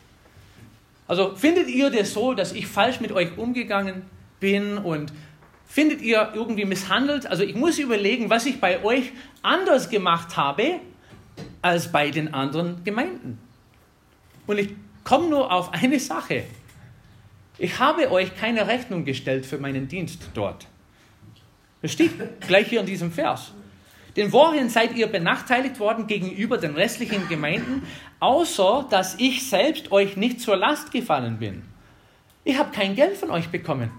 Also 1.07 1.35
findet 1.35 1.69
ihr 1.69 1.91
das 1.91 2.12
so, 2.12 2.35
dass 2.35 2.53
ich 2.53 2.67
falsch 2.67 3.01
mit 3.01 3.12
euch 3.12 3.37
umgegangen 3.37 4.03
bin 4.41 4.79
und 4.79 5.12
findet 5.67 6.01
ihr 6.01 6.33
irgendwie 6.35 6.65
misshandelt? 6.65 7.27
Also 7.27 7.43
ich 7.43 7.55
muss 7.55 7.79
überlegen, 7.79 8.31
was 8.31 8.47
ich 8.47 8.61
bei 8.61 8.83
euch 8.85 9.12
anders 9.43 9.91
gemacht 9.91 10.37
habe 10.37 10.81
als 11.61 11.91
bei 11.91 12.11
den 12.11 12.35
anderen 12.35 12.85
Gemeinden. 12.85 13.38
Und 14.47 14.59
ich 14.59 14.75
komme 15.05 15.29
nur 15.29 15.53
auf 15.53 15.73
eine 15.73 15.99
Sache. 15.99 16.45
Ich 17.59 17.79
habe 17.79 18.11
euch 18.11 18.35
keine 18.37 18.67
Rechnung 18.67 19.05
gestellt 19.05 19.47
für 19.47 19.59
meinen 19.59 19.88
Dienst 19.88 20.31
dort. 20.35 20.67
Das 21.81 21.93
steht 21.93 22.12
gleich 22.41 22.69
hier 22.69 22.81
in 22.81 22.87
diesem 22.87 23.12
Vers. 23.12 23.53
Denn 24.16 24.33
worin 24.33 24.68
seid 24.68 24.94
ihr 24.94 25.07
benachteiligt 25.07 25.81
worden 25.81 26.07
gegenüber 26.07 26.59
den 26.59 26.75
restlichen 26.75 27.29
Gemeinden, 27.29 27.83
außer 28.20 28.87
dass 28.90 29.14
ich 29.18 29.48
selbst 29.48 29.90
euch 29.90 30.16
nicht 30.16 30.40
zur 30.40 30.57
Last 30.57 30.92
gefallen 30.92 31.38
bin? 31.38 31.62
Ich 32.44 32.59
habe 32.59 32.72
kein 32.72 32.94
Geld 32.94 33.16
von 33.16 33.31
euch 33.31 33.48
bekommen. 33.48 33.90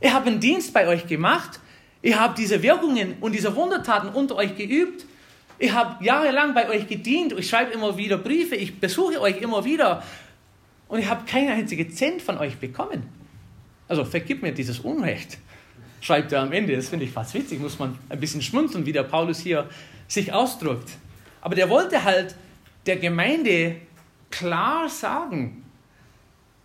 Ich 0.00 0.12
habe 0.12 0.30
einen 0.30 0.40
Dienst 0.40 0.72
bei 0.72 0.88
euch 0.88 1.06
gemacht. 1.06 1.60
Ich 2.02 2.16
habe 2.16 2.34
diese 2.36 2.62
Wirkungen 2.62 3.16
und 3.20 3.32
diese 3.32 3.54
Wundertaten 3.54 4.08
unter 4.08 4.36
euch 4.36 4.56
geübt. 4.56 5.04
Ich 5.58 5.72
habe 5.72 6.02
jahrelang 6.02 6.54
bei 6.54 6.68
euch 6.70 6.88
gedient. 6.88 7.34
Ich 7.38 7.48
schreibe 7.48 7.72
immer 7.72 7.96
wieder 7.98 8.16
Briefe. 8.16 8.56
Ich 8.56 8.80
besuche 8.80 9.20
euch 9.20 9.42
immer 9.42 9.64
wieder. 9.64 10.02
Und 10.88 10.98
ich 10.98 11.08
habe 11.08 11.24
keinen 11.26 11.50
einzigen 11.50 11.94
Cent 11.94 12.22
von 12.22 12.38
euch 12.38 12.56
bekommen. 12.56 13.06
Also 13.86 14.04
vergib 14.04 14.42
mir 14.42 14.52
dieses 14.52 14.80
Unrecht 14.80 15.38
schreibt 16.00 16.32
er 16.32 16.42
am 16.42 16.52
Ende. 16.52 16.74
Das 16.74 16.88
finde 16.88 17.04
ich 17.04 17.12
fast 17.12 17.34
witzig, 17.34 17.60
muss 17.60 17.78
man 17.78 17.98
ein 18.08 18.20
bisschen 18.20 18.42
schmunzeln, 18.42 18.86
wie 18.86 18.92
der 18.92 19.04
Paulus 19.04 19.40
hier 19.40 19.68
sich 20.08 20.32
ausdrückt. 20.32 20.90
Aber 21.40 21.54
der 21.54 21.68
wollte 21.68 22.04
halt 22.04 22.34
der 22.86 22.96
Gemeinde 22.96 23.76
klar 24.30 24.88
sagen, 24.88 25.64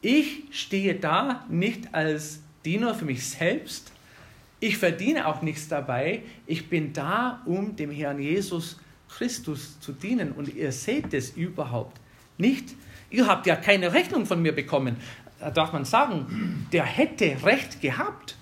ich 0.02 0.44
stehe 0.52 0.96
da 0.96 1.46
nicht 1.50 1.94
als 1.94 2.42
Diener 2.64 2.94
für 2.94 3.06
mich 3.06 3.28
selbst, 3.28 3.92
ich 4.60 4.78
verdiene 4.78 5.28
auch 5.28 5.42
nichts 5.42 5.68
dabei, 5.68 6.24
ich 6.48 6.70
bin 6.70 6.94
da, 6.94 7.42
um 7.46 7.76
dem 7.76 7.92
Herrn 7.92 8.20
Jesus 8.20 8.80
Christus 9.10 9.80
zu 9.80 9.92
dienen 9.92 10.32
und 10.32 10.54
ihr 10.54 10.72
seht 10.72 11.14
es 11.14 11.32
überhaupt 11.32 12.00
nicht. 12.38 12.76
Ihr 13.10 13.28
habt 13.28 13.46
ja 13.46 13.56
keine 13.56 13.94
Rechnung 13.94 14.26
von 14.26 14.42
mir 14.42 14.54
bekommen. 14.54 14.98
Da 15.40 15.52
darf 15.52 15.74
man 15.74 15.86
sagen, 15.86 16.68
der 16.72 16.84
hätte 16.84 17.38
Recht 17.44 17.82
gehabt. 17.82 18.36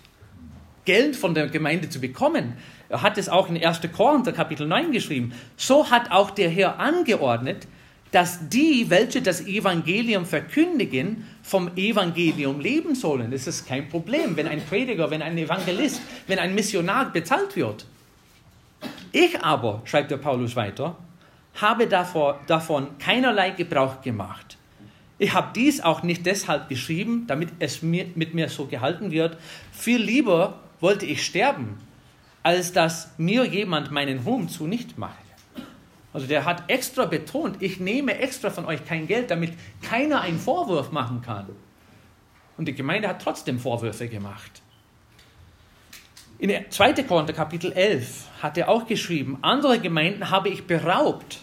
Geld 0.86 1.16
von 1.16 1.34
der 1.34 1.48
Gemeinde 1.48 1.90
zu 1.90 2.00
bekommen. 2.00 2.54
Er 2.90 3.02
hat 3.02 3.18
es 3.18 3.30
auch 3.30 3.50
in 3.50 3.64
1. 3.64 3.82
Korinther 3.96 4.34
Kapitel 4.34 4.68
9 4.68 4.92
geschrieben. 4.92 5.34
So 5.58 5.90
hat 5.90 6.12
auch 6.12 6.32
der 6.32 6.50
Herr 6.50 6.80
angeordnet, 6.80 7.68
dass 8.12 8.48
die, 8.50 8.90
welche 8.90 9.22
das 9.22 9.42
Evangelium 9.42 10.26
verkündigen, 10.26 11.28
vom 11.42 11.72
Evangelium 11.76 12.60
leben 12.60 12.94
sollen. 12.94 13.32
Das 13.32 13.48
ist 13.48 13.68
kein 13.68 13.90
Problem, 13.90 14.38
wenn 14.38 14.48
ein 14.48 14.64
Prediger, 14.64 15.10
wenn 15.10 15.24
ein 15.24 15.38
Evangelist, 15.38 16.00
wenn 16.28 16.38
ein 16.38 16.54
Missionar 16.54 17.12
bezahlt 17.12 17.56
wird. 17.56 17.88
Ich 19.12 19.44
aber, 19.44 19.82
schreibt 19.86 20.12
der 20.12 20.18
Paulus 20.18 20.56
weiter, 20.56 20.96
habe 21.56 21.88
davor, 21.88 22.40
davon 22.46 22.98
keinerlei 23.00 23.52
Gebrauch 23.52 24.02
gemacht. 24.02 24.58
Ich 25.18 25.34
habe 25.34 25.52
dies 25.56 25.82
auch 25.82 26.04
nicht 26.04 26.26
deshalb 26.26 26.70
geschrieben, 26.70 27.26
damit 27.28 27.50
es 27.60 27.82
mir, 27.82 28.08
mit 28.16 28.34
mir 28.34 28.50
so 28.50 28.66
gehalten 28.66 29.12
wird. 29.12 29.38
Viel 29.72 30.02
lieber 30.02 30.60
wollte 30.84 31.06
ich 31.06 31.26
sterben, 31.26 31.78
als 32.44 32.74
dass 32.74 33.18
mir 33.18 33.46
jemand 33.46 33.90
meinen 33.90 34.20
Ruhm 34.20 34.50
zunichte 34.50 35.00
mache. 35.00 35.16
Also 36.12 36.28
der 36.28 36.46
hat 36.46 36.70
extra 36.70 37.06
betont, 37.06 37.62
ich 37.62 37.80
nehme 37.80 38.20
extra 38.20 38.50
von 38.50 38.66
euch 38.66 38.86
kein 38.86 39.08
Geld, 39.08 39.32
damit 39.32 39.54
keiner 39.82 40.22
einen 40.22 40.38
Vorwurf 40.38 40.92
machen 40.92 41.22
kann. 41.22 41.48
Und 42.58 42.68
die 42.68 42.76
Gemeinde 42.76 43.08
hat 43.08 43.22
trotzdem 43.22 43.60
Vorwürfe 43.60 44.10
gemacht. 44.10 44.62
In 46.38 46.52
2. 46.70 46.94
Korinther 47.04 47.34
Kapitel 47.34 47.72
11 47.72 48.28
hat 48.42 48.58
er 48.58 48.68
auch 48.68 48.86
geschrieben, 48.86 49.38
andere 49.42 49.80
Gemeinden 49.80 50.30
habe 50.30 50.50
ich 50.50 50.68
beraubt 50.68 51.40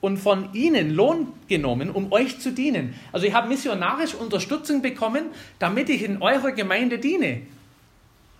und 0.00 0.16
von 0.16 0.54
ihnen 0.54 0.90
Lohn 0.90 1.34
genommen, 1.48 1.90
um 1.90 2.10
euch 2.10 2.40
zu 2.40 2.50
dienen. 2.50 2.94
Also 3.12 3.26
ich 3.26 3.34
habe 3.34 3.46
missionarische 3.46 4.16
Unterstützung 4.16 4.80
bekommen, 4.80 5.26
damit 5.58 5.90
ich 5.90 6.02
in 6.02 6.22
eurer 6.22 6.52
Gemeinde 6.52 6.98
diene. 6.98 7.42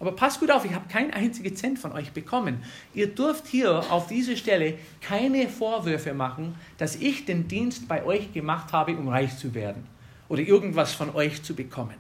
Aber 0.01 0.13
passt 0.13 0.41
gut 0.41 0.51
auf, 0.51 0.65
ich 0.65 0.73
habe 0.73 0.89
keinen 0.89 1.13
einzigen 1.13 1.55
Cent 1.55 1.79
von 1.79 1.93
euch 1.93 2.13
bekommen. 2.13 2.65
Ihr 2.95 3.15
dürft 3.15 3.47
hier 3.47 3.93
auf 3.93 4.07
dieser 4.07 4.35
Stelle 4.35 4.79
keine 5.03 5.47
Vorwürfe 5.47 6.15
machen, 6.15 6.55
dass 6.79 6.97
ich 6.97 7.27
den 7.27 7.49
Dienst 7.49 7.87
bei 7.87 8.03
euch 8.03 8.33
gemacht 8.33 8.73
habe, 8.73 8.97
um 8.97 9.09
reich 9.09 9.37
zu 9.37 9.55
werden 9.55 9.87
oder 10.31 10.41
irgendwas 10.41 10.95
von 10.95 11.15
euch 11.15 11.43
zu 11.43 11.55
bekommen. 11.55 11.97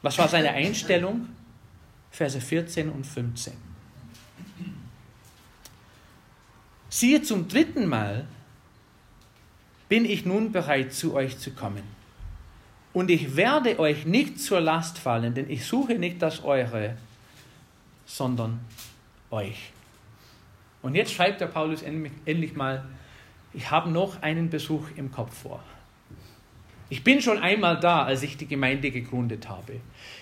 Was 0.00 0.16
war 0.18 0.28
seine 0.28 0.50
Einstellung? 0.50 1.28
Verse 2.12 2.40
14 2.40 2.90
und 2.90 3.04
15. 3.04 3.52
Siehe, 6.90 7.22
zum 7.22 7.48
dritten 7.48 7.86
Mal 7.86 8.26
bin 9.88 10.04
ich 10.04 10.24
nun 10.24 10.52
bereit, 10.52 10.92
zu 10.92 11.14
euch 11.14 11.38
zu 11.38 11.50
kommen 11.50 11.97
und 12.92 13.10
ich 13.10 13.36
werde 13.36 13.78
euch 13.78 14.06
nicht 14.06 14.40
zur 14.40 14.60
Last 14.60 14.98
fallen, 14.98 15.34
denn 15.34 15.50
ich 15.50 15.64
suche 15.66 15.94
nicht 15.94 16.22
das 16.22 16.44
Eure, 16.44 16.96
sondern 18.06 18.60
euch. 19.30 19.72
Und 20.82 20.94
jetzt 20.94 21.12
schreibt 21.12 21.40
der 21.40 21.46
Paulus 21.46 21.82
endlich 21.82 22.54
mal, 22.54 22.84
ich 23.52 23.70
habe 23.70 23.90
noch 23.90 24.22
einen 24.22 24.50
Besuch 24.50 24.88
im 24.96 25.10
Kopf 25.10 25.42
vor. 25.42 25.62
Ich 26.90 27.04
bin 27.04 27.20
schon 27.20 27.38
einmal 27.38 27.78
da, 27.78 28.04
als 28.04 28.22
ich 28.22 28.38
die 28.38 28.46
Gemeinde 28.46 28.90
gegründet 28.90 29.48
habe. 29.48 29.74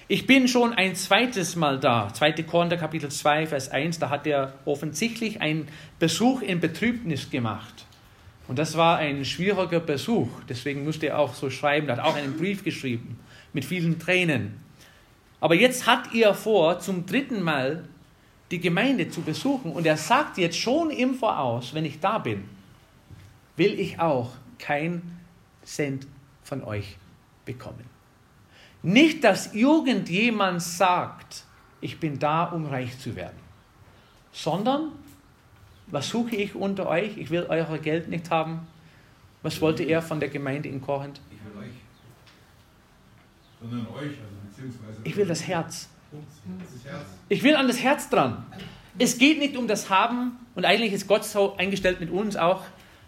Ich 0.08 0.26
bin 0.26 0.48
schon 0.48 0.72
ein 0.72 0.96
zweites 0.96 1.54
Mal 1.54 1.78
da. 1.78 2.12
2. 2.12 2.42
Korinther 2.42 2.76
Kapitel 2.76 3.08
2, 3.08 3.46
Vers 3.46 3.68
1, 3.68 4.00
da 4.00 4.10
hat 4.10 4.26
er 4.26 4.54
offensichtlich 4.64 5.40
einen 5.40 5.68
Besuch 6.00 6.42
in 6.42 6.58
Betrübnis 6.58 7.30
gemacht. 7.30 7.85
Und 8.48 8.58
das 8.58 8.76
war 8.76 8.98
ein 8.98 9.24
schwieriger 9.24 9.80
Besuch. 9.80 10.28
Deswegen 10.48 10.84
musste 10.84 11.08
er 11.08 11.18
auch 11.18 11.34
so 11.34 11.50
schreiben. 11.50 11.88
Er 11.88 11.96
hat 11.96 12.04
auch 12.04 12.14
einen 12.14 12.36
Brief 12.36 12.62
geschrieben 12.62 13.18
mit 13.52 13.64
vielen 13.64 13.98
Tränen. 13.98 14.60
Aber 15.40 15.54
jetzt 15.54 15.86
hat 15.86 16.14
er 16.14 16.34
vor, 16.34 16.78
zum 16.78 17.06
dritten 17.06 17.42
Mal 17.42 17.84
die 18.50 18.60
Gemeinde 18.60 19.08
zu 19.08 19.22
besuchen. 19.22 19.72
Und 19.72 19.86
er 19.86 19.96
sagt 19.96 20.38
jetzt 20.38 20.58
schon 20.58 20.90
im 20.90 21.14
Voraus, 21.14 21.74
wenn 21.74 21.84
ich 21.84 22.00
da 22.00 22.18
bin, 22.18 22.44
will 23.56 23.78
ich 23.78 23.98
auch 23.98 24.30
kein 24.58 25.02
Cent 25.64 26.06
von 26.44 26.62
euch 26.62 26.96
bekommen. 27.44 27.84
Nicht, 28.82 29.24
dass 29.24 29.52
irgendjemand 29.54 30.62
sagt, 30.62 31.44
ich 31.80 31.98
bin 31.98 32.18
da, 32.18 32.44
um 32.44 32.66
reich 32.66 32.98
zu 32.98 33.16
werden, 33.16 33.38
sondern 34.32 34.92
was 35.86 36.08
suche 36.08 36.36
ich 36.36 36.54
unter 36.54 36.88
euch? 36.88 37.16
Ich 37.16 37.30
will 37.30 37.46
euer 37.48 37.78
Geld 37.78 38.08
nicht 38.08 38.30
haben. 38.30 38.66
Was 39.42 39.60
wollte 39.60 39.84
er 39.84 40.02
von 40.02 40.18
der 40.18 40.28
Gemeinde 40.28 40.68
in 40.68 40.80
Korinth? 40.80 41.20
Ich 41.30 41.38
will 41.44 41.62
euch. 41.62 41.74
Sondern 43.60 43.86
euch, 43.94 44.18
also 44.18 44.34
beziehungsweise. 44.48 45.00
Ich 45.04 45.16
will 45.16 45.26
das 45.26 45.46
Herz. 45.46 45.88
Ich 47.28 47.42
will 47.42 47.56
an 47.56 47.68
das 47.68 47.82
Herz 47.82 48.08
dran. 48.08 48.44
Es 48.98 49.18
geht 49.18 49.38
nicht 49.38 49.56
um 49.56 49.68
das 49.68 49.90
Haben 49.90 50.32
und 50.54 50.64
eigentlich 50.64 50.92
ist 50.92 51.06
Gott 51.06 51.24
so 51.24 51.56
eingestellt 51.56 52.00
mit 52.00 52.10
uns 52.10 52.36
auch. 52.36 52.62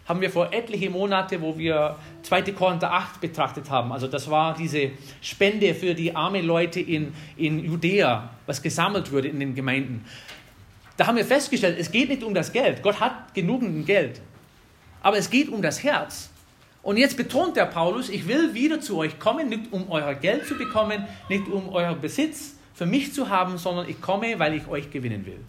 Haben 0.05 0.21
wir 0.21 0.29
vor 0.31 0.53
etliche 0.53 0.89
Monate, 0.89 1.41
wo 1.41 1.57
wir 1.57 1.97
2. 2.23 2.41
Korinther 2.53 2.91
8 2.91 3.21
betrachtet 3.21 3.69
haben. 3.69 3.91
Also 3.91 4.07
das 4.07 4.29
war 4.29 4.55
diese 4.55 4.91
Spende 5.21 5.75
für 5.75 5.93
die 5.93 6.15
armen 6.15 6.45
Leute 6.45 6.79
in, 6.79 7.13
in 7.37 7.63
Judäa, 7.63 8.29
was 8.47 8.61
gesammelt 8.61 9.11
wurde 9.11 9.27
in 9.27 9.39
den 9.39 9.53
Gemeinden. 9.53 10.05
Da 10.99 11.07
haben 11.07 11.15
wir 11.15 11.23
festgestellt, 11.23 11.77
es 11.79 11.89
geht 11.89 12.09
nicht 12.09 12.23
um 12.23 12.33
das 12.33 12.51
Geld. 12.51 12.83
Gott 12.83 12.99
hat 12.99 13.33
genügend 13.33 13.85
Geld. 13.85 14.19
Aber 15.01 15.17
es 15.17 15.29
geht 15.29 15.47
um 15.47 15.61
das 15.61 15.81
Herz. 15.81 16.29
Und 16.83 16.97
jetzt 16.97 17.15
betont 17.15 17.55
der 17.55 17.67
Paulus, 17.67 18.09
ich 18.09 18.27
will 18.27 18.53
wieder 18.53 18.81
zu 18.81 18.97
euch 18.97 19.17
kommen, 19.17 19.47
nicht 19.47 19.71
um 19.71 19.89
euer 19.89 20.13
Geld 20.15 20.45
zu 20.45 20.57
bekommen, 20.57 21.07
nicht 21.29 21.47
um 21.47 21.69
euren 21.69 22.01
Besitz 22.01 22.55
für 22.73 22.85
mich 22.85 23.13
zu 23.13 23.29
haben, 23.29 23.57
sondern 23.57 23.87
ich 23.87 24.01
komme, 24.01 24.39
weil 24.39 24.55
ich 24.55 24.67
euch 24.67 24.91
gewinnen 24.91 25.25
will. 25.25 25.39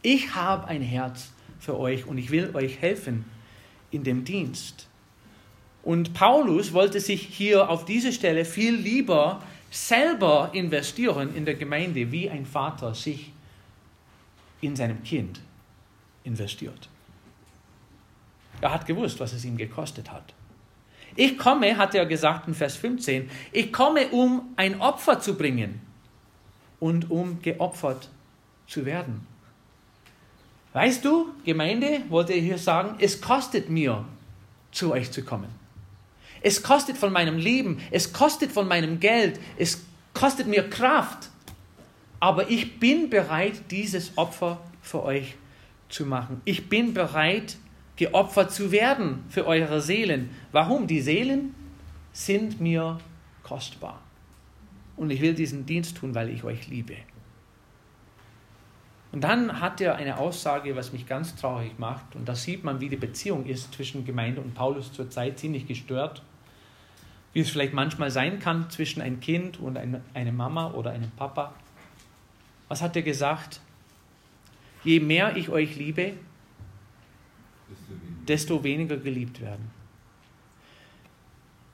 Ich 0.00 0.32
habe 0.36 0.68
ein 0.68 0.80
Herz 0.80 1.32
für 1.58 1.76
euch 1.76 2.06
und 2.06 2.16
ich 2.16 2.30
will 2.30 2.54
euch 2.54 2.80
helfen 2.80 3.24
in 3.90 4.04
dem 4.04 4.24
Dienst. 4.24 4.86
Und 5.82 6.14
Paulus 6.14 6.72
wollte 6.72 7.00
sich 7.00 7.20
hier 7.20 7.68
auf 7.68 7.84
diese 7.84 8.12
Stelle 8.12 8.44
viel 8.44 8.76
lieber 8.76 9.42
selber 9.72 10.50
investieren 10.52 11.34
in 11.34 11.46
der 11.46 11.54
Gemeinde, 11.54 12.12
wie 12.12 12.30
ein 12.30 12.46
Vater 12.46 12.94
sich 12.94 13.32
in 14.62 14.74
seinem 14.74 15.02
Kind 15.02 15.40
investiert. 16.24 16.88
Er 18.62 18.72
hat 18.72 18.86
gewusst, 18.86 19.20
was 19.20 19.34
es 19.34 19.44
ihm 19.44 19.58
gekostet 19.58 20.10
hat. 20.10 20.32
Ich 21.14 21.36
komme, 21.36 21.76
hat 21.76 21.94
er 21.94 22.06
gesagt 22.06 22.48
in 22.48 22.54
Vers 22.54 22.76
15, 22.76 23.28
ich 23.52 23.70
komme, 23.72 24.08
um 24.08 24.54
ein 24.56 24.80
Opfer 24.80 25.20
zu 25.20 25.36
bringen 25.36 25.82
und 26.80 27.10
um 27.10 27.42
geopfert 27.42 28.08
zu 28.66 28.86
werden. 28.86 29.26
Weißt 30.72 31.04
du, 31.04 31.34
Gemeinde, 31.44 32.00
wollte 32.08 32.32
ich 32.32 32.44
hier 32.44 32.56
sagen, 32.56 32.96
es 32.98 33.20
kostet 33.20 33.68
mir, 33.68 34.06
zu 34.70 34.92
euch 34.92 35.10
zu 35.10 35.22
kommen. 35.22 35.50
Es 36.40 36.62
kostet 36.62 36.96
von 36.96 37.12
meinem 37.12 37.36
Leben, 37.36 37.80
es 37.90 38.12
kostet 38.12 38.50
von 38.50 38.66
meinem 38.66 38.98
Geld, 39.00 39.38
es 39.58 39.84
kostet 40.14 40.46
mir 40.46 40.68
Kraft. 40.68 41.28
Aber 42.22 42.48
ich 42.50 42.78
bin 42.78 43.10
bereit, 43.10 43.72
dieses 43.72 44.16
Opfer 44.16 44.60
für 44.80 45.02
euch 45.02 45.34
zu 45.88 46.06
machen. 46.06 46.40
Ich 46.44 46.68
bin 46.68 46.94
bereit, 46.94 47.56
geopfert 47.96 48.52
zu 48.52 48.70
werden 48.70 49.24
für 49.28 49.44
eure 49.44 49.80
Seelen. 49.80 50.30
Warum? 50.52 50.86
Die 50.86 51.00
Seelen 51.00 51.52
sind 52.12 52.60
mir 52.60 52.98
kostbar. 53.42 54.00
Und 54.96 55.10
ich 55.10 55.20
will 55.20 55.34
diesen 55.34 55.66
Dienst 55.66 55.96
tun, 55.96 56.14
weil 56.14 56.28
ich 56.28 56.44
euch 56.44 56.68
liebe. 56.68 56.94
Und 59.10 59.24
dann 59.24 59.60
hat 59.60 59.80
er 59.80 59.96
eine 59.96 60.18
Aussage, 60.18 60.76
was 60.76 60.92
mich 60.92 61.08
ganz 61.08 61.34
traurig 61.34 61.76
macht. 61.80 62.14
Und 62.14 62.28
da 62.28 62.36
sieht 62.36 62.62
man, 62.62 62.80
wie 62.80 62.88
die 62.88 62.94
Beziehung 62.94 63.46
ist 63.46 63.74
zwischen 63.74 64.04
Gemeinde 64.04 64.40
und 64.40 64.54
Paulus 64.54 64.92
zur 64.92 65.10
Zeit 65.10 65.40
ziemlich 65.40 65.66
gestört. 65.66 66.22
Wie 67.32 67.40
es 67.40 67.50
vielleicht 67.50 67.74
manchmal 67.74 68.12
sein 68.12 68.38
kann 68.38 68.70
zwischen 68.70 69.02
ein 69.02 69.18
Kind 69.18 69.58
und 69.58 69.76
eine 69.76 70.32
Mama 70.32 70.70
oder 70.70 70.92
einem 70.92 71.10
Papa. 71.10 71.52
Was 72.72 72.80
hat 72.80 72.96
er 72.96 73.02
gesagt? 73.02 73.60
Je 74.82 74.98
mehr 74.98 75.36
ich 75.36 75.50
euch 75.50 75.76
liebe, 75.76 76.14
desto 78.26 78.64
weniger 78.64 78.96
geliebt 78.96 79.42
werden. 79.42 79.70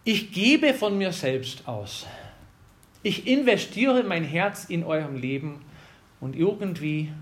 Ich 0.03 0.33
gebe 0.33 0.75
von 0.75 0.99
mir 0.99 1.13
selbst 1.13 1.69
aus. 1.69 2.05
Ich 3.05 3.29
investiere 3.29 4.03
mein 4.03 4.25
Herz 4.25 4.65
in 4.65 4.83
eurem 4.83 5.15
Leben 5.15 5.61
und 6.19 6.35
irgendwie 6.35 7.13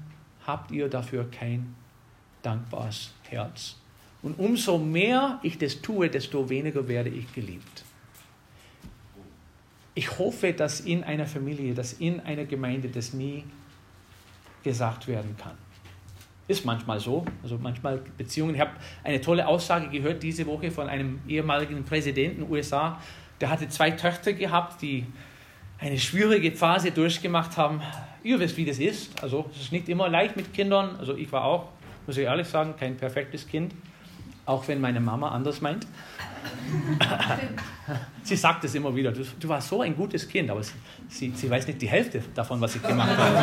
habt 0.46 0.70
ihr 0.70 0.88
dafür 0.88 1.30
kein 1.30 1.74
dankbares 2.40 3.12
Herz. 3.24 3.76
Und 4.22 4.38
umso 4.38 4.78
mehr 4.78 5.38
ich 5.42 5.58
das 5.58 5.82
tue, 5.82 6.08
desto 6.08 6.48
weniger 6.48 6.88
werde 6.88 7.10
ich 7.10 7.30
geliebt. 7.34 7.84
Ich 9.94 10.18
hoffe, 10.18 10.54
dass 10.54 10.80
in 10.80 11.04
einer 11.04 11.26
Familie, 11.26 11.74
dass 11.74 11.92
in 11.92 12.20
einer 12.20 12.46
Gemeinde 12.46 12.88
das 12.88 13.12
nie 13.12 13.44
gesagt 14.66 15.06
werden 15.06 15.36
kann. 15.40 15.52
Ist 16.48 16.64
manchmal 16.64 16.98
so. 16.98 17.24
Also 17.44 17.56
manchmal 17.56 18.00
Beziehungen. 18.18 18.56
Ich 18.56 18.60
habe 18.60 18.72
eine 19.04 19.20
tolle 19.20 19.46
Aussage 19.46 19.88
gehört 19.88 20.24
diese 20.24 20.44
Woche 20.46 20.72
von 20.72 20.88
einem 20.88 21.20
ehemaligen 21.28 21.84
Präsidenten 21.84 22.50
USA. 22.50 23.00
Der 23.40 23.48
hatte 23.48 23.68
zwei 23.68 23.92
Töchter 23.92 24.32
gehabt, 24.32 24.82
die 24.82 25.06
eine 25.78 25.98
schwierige 25.98 26.50
Phase 26.50 26.90
durchgemacht 26.90 27.56
haben. 27.56 27.80
Ihr 28.24 28.40
wisst, 28.40 28.56
wie 28.56 28.64
das 28.64 28.80
ist. 28.80 29.22
Also 29.22 29.48
es 29.52 29.62
ist 29.62 29.72
nicht 29.72 29.88
immer 29.88 30.08
leicht 30.08 30.36
mit 30.36 30.52
Kindern. 30.52 30.96
Also 30.98 31.14
ich 31.14 31.30
war 31.30 31.44
auch, 31.44 31.68
muss 32.08 32.16
ich 32.16 32.24
ehrlich 32.24 32.48
sagen, 32.48 32.74
kein 32.76 32.96
perfektes 32.96 33.46
Kind. 33.46 33.72
Auch 34.46 34.66
wenn 34.66 34.80
meine 34.80 34.98
Mama 34.98 35.28
anders 35.28 35.60
meint. 35.60 35.86
Sie 38.22 38.36
sagt 38.36 38.64
es 38.64 38.74
immer 38.74 38.94
wieder, 38.94 39.12
du, 39.12 39.22
du, 39.38 39.48
warst 39.48 39.68
so 39.68 39.82
ein 39.82 39.96
gutes 39.96 40.28
Kind, 40.28 40.50
aber 40.50 40.62
sie, 41.08 41.32
sie 41.34 41.50
weiß 41.50 41.66
nicht 41.66 41.80
die 41.80 41.88
Hälfte 41.88 42.22
davon, 42.34 42.60
was 42.60 42.76
ich 42.76 42.82
gemacht 42.82 43.16
habe. 43.16 43.38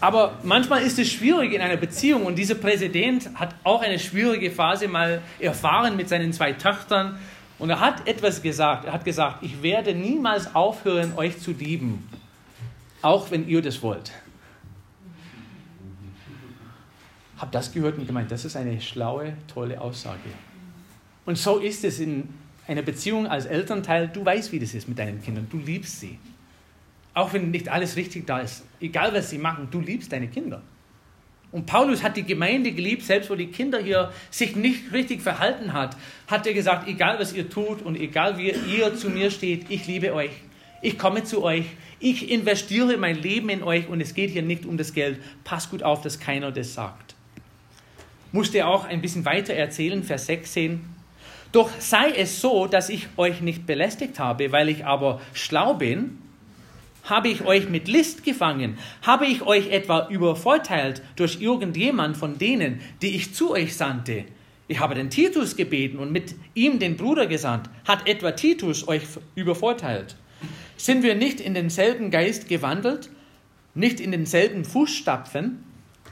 aber 0.00 0.38
manchmal 0.42 0.82
ist 0.82 0.98
es 0.98 1.10
schwierig 1.12 1.52
in 1.52 1.60
einer 1.60 1.76
Beziehung 1.76 2.24
und 2.24 2.36
dieser 2.36 2.54
Präsident 2.54 3.30
hat 3.34 3.54
auch 3.64 3.82
eine 3.82 3.98
schwierige 3.98 4.50
Phase 4.50 4.88
mal 4.88 5.20
erfahren 5.38 5.96
mit 5.96 6.08
seinen 6.08 6.32
zwei 6.32 6.52
Töchtern 6.52 7.18
und 7.58 7.68
er 7.68 7.80
hat 7.80 8.08
etwas 8.08 8.40
gesagt. 8.40 8.86
Er 8.86 8.92
hat 8.94 9.04
gesagt, 9.04 9.42
ich 9.42 9.62
werde 9.62 9.94
niemals 9.94 10.54
aufhören, 10.54 11.12
euch 11.16 11.38
zu 11.38 11.52
lieben, 11.52 12.08
auch 13.02 13.30
wenn 13.30 13.46
ihr 13.46 13.60
das 13.60 13.82
wollt. 13.82 14.12
Hab 17.40 17.52
das 17.52 17.72
gehört 17.72 17.96
und 17.96 18.06
gemeint, 18.06 18.30
das 18.30 18.44
ist 18.44 18.54
eine 18.54 18.80
schlaue, 18.80 19.32
tolle 19.52 19.80
Aussage. 19.80 20.18
Und 21.24 21.38
so 21.38 21.58
ist 21.58 21.84
es 21.84 21.98
in 21.98 22.28
einer 22.66 22.82
Beziehung 22.82 23.26
als 23.26 23.46
Elternteil. 23.46 24.08
Du 24.08 24.24
weißt, 24.24 24.52
wie 24.52 24.58
das 24.58 24.74
ist 24.74 24.88
mit 24.88 24.98
deinen 24.98 25.22
Kindern. 25.22 25.46
Du 25.50 25.58
liebst 25.58 26.00
sie. 26.00 26.18
Auch 27.14 27.32
wenn 27.32 27.50
nicht 27.50 27.68
alles 27.68 27.96
richtig 27.96 28.26
da 28.26 28.40
ist. 28.40 28.64
Egal, 28.80 29.14
was 29.14 29.30
sie 29.30 29.38
machen, 29.38 29.68
du 29.70 29.80
liebst 29.80 30.12
deine 30.12 30.28
Kinder. 30.28 30.62
Und 31.50 31.66
Paulus 31.66 32.02
hat 32.02 32.16
die 32.16 32.22
Gemeinde 32.22 32.72
geliebt, 32.72 33.02
selbst 33.02 33.28
wo 33.28 33.34
die 33.34 33.48
Kinder 33.48 33.80
hier 33.80 34.12
sich 34.30 34.54
nicht 34.54 34.92
richtig 34.92 35.20
verhalten 35.20 35.72
hat, 35.72 35.96
hat 36.28 36.46
er 36.46 36.52
gesagt, 36.52 36.86
egal 36.86 37.18
was 37.18 37.32
ihr 37.32 37.50
tut 37.50 37.82
und 37.82 37.96
egal 37.96 38.38
wie 38.38 38.50
ihr 38.50 38.94
zu 38.94 39.10
mir 39.10 39.30
steht, 39.30 39.68
ich 39.68 39.86
liebe 39.86 40.14
euch. 40.14 40.30
Ich 40.82 40.96
komme 40.96 41.24
zu 41.24 41.42
euch. 41.42 41.64
Ich 41.98 42.30
investiere 42.30 42.96
mein 42.96 43.16
Leben 43.16 43.48
in 43.48 43.62
euch 43.62 43.88
und 43.88 44.00
es 44.00 44.14
geht 44.14 44.30
hier 44.30 44.42
nicht 44.42 44.64
um 44.64 44.76
das 44.76 44.94
Geld. 44.94 45.20
Passt 45.42 45.70
gut 45.70 45.82
auf, 45.82 46.02
dass 46.02 46.20
keiner 46.20 46.52
das 46.52 46.74
sagt. 46.74 47.09
Musste 48.32 48.58
er 48.58 48.68
auch 48.68 48.84
ein 48.84 49.00
bisschen 49.00 49.24
weiter 49.24 49.54
erzählen, 49.54 50.02
Vers 50.02 50.26
16. 50.26 50.80
Doch 51.52 51.70
sei 51.78 52.10
es 52.10 52.40
so, 52.40 52.66
dass 52.66 52.88
ich 52.88 53.08
euch 53.16 53.40
nicht 53.40 53.66
belästigt 53.66 54.18
habe, 54.18 54.52
weil 54.52 54.68
ich 54.68 54.84
aber 54.84 55.20
schlau 55.32 55.74
bin 55.74 56.18
habe 57.04 57.28
ich 57.28 57.44
euch 57.44 57.68
mit 57.68 57.88
List 57.88 58.24
gefangen? 58.24 58.78
Habe 59.02 59.26
ich 59.26 59.42
euch 59.42 59.70
etwa 59.70 60.08
übervorteilt 60.08 61.02
durch 61.16 61.40
irgendjemand 61.40 62.16
von 62.16 62.38
denen, 62.38 62.80
die 63.02 63.16
ich 63.16 63.34
zu 63.34 63.52
euch 63.52 63.76
sandte? 63.76 64.24
Ich 64.68 64.78
habe 64.78 64.94
den 64.94 65.10
Titus 65.10 65.56
gebeten 65.56 65.98
und 65.98 66.12
mit 66.12 66.34
ihm 66.54 66.78
den 66.78 66.96
Bruder 66.96 67.26
gesandt. 67.26 67.68
Hat 67.86 68.06
etwa 68.06 68.32
Titus 68.32 68.86
euch 68.86 69.02
übervorteilt? 69.34 70.16
Sind 70.76 71.02
wir 71.02 71.14
nicht 71.14 71.40
in 71.40 71.54
denselben 71.54 72.10
Geist 72.10 72.48
gewandelt? 72.48 73.10
Nicht 73.74 73.98
in 73.98 74.12
denselben 74.12 74.64
Fußstapfen? 74.64 75.64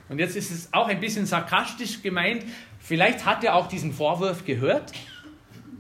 Und 0.09 0.18
jetzt 0.18 0.37
ist 0.37 0.51
es 0.51 0.73
auch 0.73 0.88
ein 0.88 1.01
bisschen 1.01 1.27
sarkastisch 1.27 2.03
gemeint. 2.03 2.44
Vielleicht 2.79 3.27
hat 3.27 3.44
er 3.44 3.55
auch 3.55 3.68
diesen 3.68 3.92
Vorwurf 3.92 4.44
gehört. 4.44 4.92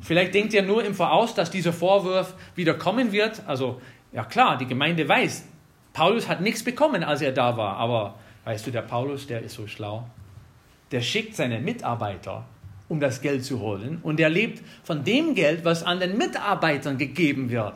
Vielleicht 0.00 0.34
denkt 0.34 0.54
er 0.54 0.62
nur 0.62 0.84
im 0.84 0.94
Voraus, 0.94 1.34
dass 1.34 1.50
dieser 1.50 1.72
Vorwurf 1.72 2.34
wieder 2.54 2.74
kommen 2.74 3.12
wird. 3.12 3.42
Also 3.46 3.80
ja 4.12 4.24
klar, 4.24 4.58
die 4.58 4.66
Gemeinde 4.66 5.08
weiß, 5.08 5.44
Paulus 5.92 6.28
hat 6.28 6.40
nichts 6.40 6.62
bekommen, 6.62 7.02
als 7.02 7.22
er 7.22 7.32
da 7.32 7.56
war. 7.56 7.76
Aber 7.76 8.18
weißt 8.44 8.66
du, 8.66 8.70
der 8.70 8.82
Paulus, 8.82 9.26
der 9.26 9.42
ist 9.42 9.54
so 9.54 9.66
schlau. 9.66 10.06
Der 10.90 11.00
schickt 11.00 11.34
seine 11.34 11.58
Mitarbeiter, 11.60 12.46
um 12.88 13.00
das 13.00 13.20
Geld 13.20 13.44
zu 13.44 13.60
holen. 13.60 13.98
Und 14.02 14.20
er 14.20 14.30
lebt 14.30 14.62
von 14.84 15.04
dem 15.04 15.34
Geld, 15.34 15.64
was 15.64 15.82
an 15.82 16.00
den 16.00 16.16
Mitarbeitern 16.16 16.98
gegeben 16.98 17.50
wird. 17.50 17.74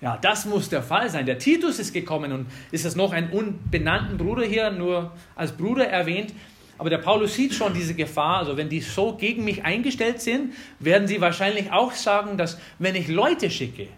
Ja, 0.00 0.16
das 0.16 0.46
muss 0.46 0.68
der 0.68 0.82
Fall 0.82 1.10
sein. 1.10 1.26
Der 1.26 1.38
Titus 1.38 1.78
ist 1.78 1.92
gekommen 1.92 2.32
und 2.32 2.46
ist 2.70 2.84
es 2.84 2.94
noch 2.94 3.12
ein 3.12 3.30
unbenannten 3.30 4.16
Bruder 4.16 4.44
hier, 4.44 4.70
nur 4.70 5.12
als 5.34 5.52
Bruder 5.52 5.88
erwähnt. 5.88 6.32
Aber 6.78 6.90
der 6.90 6.98
Paulus 6.98 7.34
sieht 7.34 7.52
schon 7.52 7.74
diese 7.74 7.94
Gefahr. 7.94 8.38
Also 8.38 8.56
wenn 8.56 8.68
die 8.68 8.80
so 8.80 9.16
gegen 9.16 9.44
mich 9.44 9.64
eingestellt 9.64 10.20
sind, 10.20 10.54
werden 10.78 11.08
sie 11.08 11.20
wahrscheinlich 11.20 11.72
auch 11.72 11.92
sagen, 11.92 12.38
dass 12.38 12.58
wenn 12.78 12.94
ich 12.94 13.08
Leute 13.08 13.50
schicke, 13.50 13.88